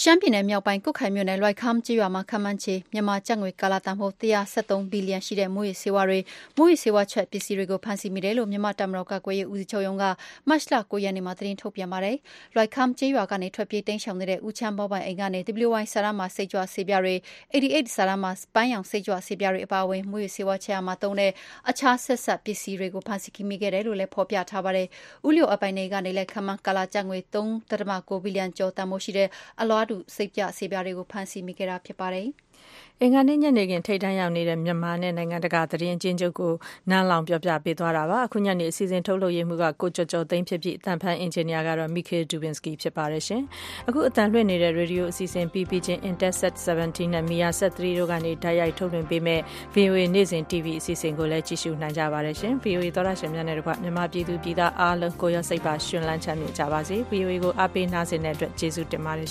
[0.00, 6.18] ရှမ်းပြည်နယ်မြောက်ပိုင်းကွတ်ခိုင်မြို့နယ်လွိုင်ခမ်ကျေးရွာမှာခန့်မှန်းခြေမြန်မာကျပ်ငွေကာလတန်ဖိုး173ဘီလီယံရှိတဲ့မူးယစ်ဆေးဝါးတွေ
[6.56, 10.04] မူးယစ်ဆေးဝါးချက်ပစ္စည်းတွေကိုဖမ်းဆီးမိတယ်လို့မြန်မာတပ်မတော်ကာကွယ်ရေးဦးစီးချုပ်ရုံးက
[10.48, 12.16] မတ်လ9ရက်နေ့မှာသတင်းထုတ်ပြန်ပါတယ်။
[12.54, 17.14] လွိုင်ခမ်ကျေးရွာကနေထွက်ပြေးတိမ်းရှောင်နေတဲ့ဦးချမ်းဘောပိုင်အိမ်ကနေ WY ဆာရမှာစိတ်ကြွဆေးပြားတွေ
[17.54, 21.30] 88ဆာရမှာပန်းရောင်စိတ်ကြွဆေးပြားတွေအပါအဝင်မူးယစ်ဆေးဝါးချက်အမှာတုံးတဲ့
[21.70, 24.88] အခြားဆက်ဆက်ပစ္စည်းတွေကိုဖမ်းဆီးမိခဲ့တယ်လို့လည်းဖော်ပြထားပါတယ်။
[25.26, 29.28] ဦးလျော်အပိုင်တွေကနေလည်းခမန်းကာလာကျပ်ငွေ3.9ဘီလီယံကျော်တန်ဖိုးရှိတဲ့
[29.60, 32.28] အလွားတူစိတ်ပြဆေးပြားတွေကိုဖမ်းဆီးမိခဲ့တာဖြစ်ပါတယ်။
[33.00, 36.52] အင်္ဂါနေ့ညနေခင်းထိပ်တန်းရောက်နေတဲ့ မြန်မာနဲ့ နိုင်ငံတကာ သတင်းအကျဉ်းချုပ်ကို
[36.90, 43.42] နန်းလောင်ပြောပြပေးသွားတာပါ။အခုညနေ အစီအစဉ်ထုတ်လုပ်ရေးမှူးက ကိုကျော်ကျော်သိန်းဖြစ်ပြီး အသံဖန်အင်ဂျင်နီယာကတော့ Mikhail Dubinsky ဖြစ်ပါတယ်ရှင်။
[43.88, 49.40] အခု အသံလွှင့်နေတဲ့ ရေဒီယိုအစီအစဉ်ပြီးပြီးချင်း Interset 17 နဲ့ Mia Set 3တို့ကနေဓာတ်ရိုက် ထုတ်လွှင့်ပေးမဲ့
[49.74, 59.30] VOA နေ့စဉ် TV အစီအစဉ်ကိုလည်း ကြည့်ရှုနိုင်ကြပါတယ်ရှင်။ VOA သောရရှင်များနဲ့တကွ မြန်မာပြည်သူပြည်သားအားလုံး ကိုရစိတ်ပါရှင်လန်းချမ်းမြေ့ကြပါစေ။ VOA ကို အားပေးနားဆင်တဲ့အတွက် ကျေးဇူးတင်ပါတယ်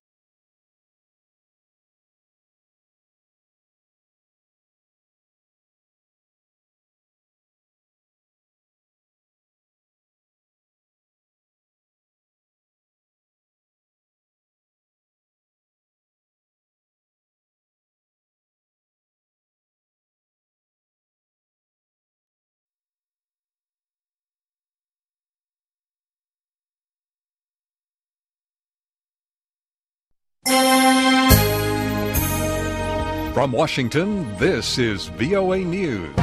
[33.41, 36.21] From Washington, this is VOA News.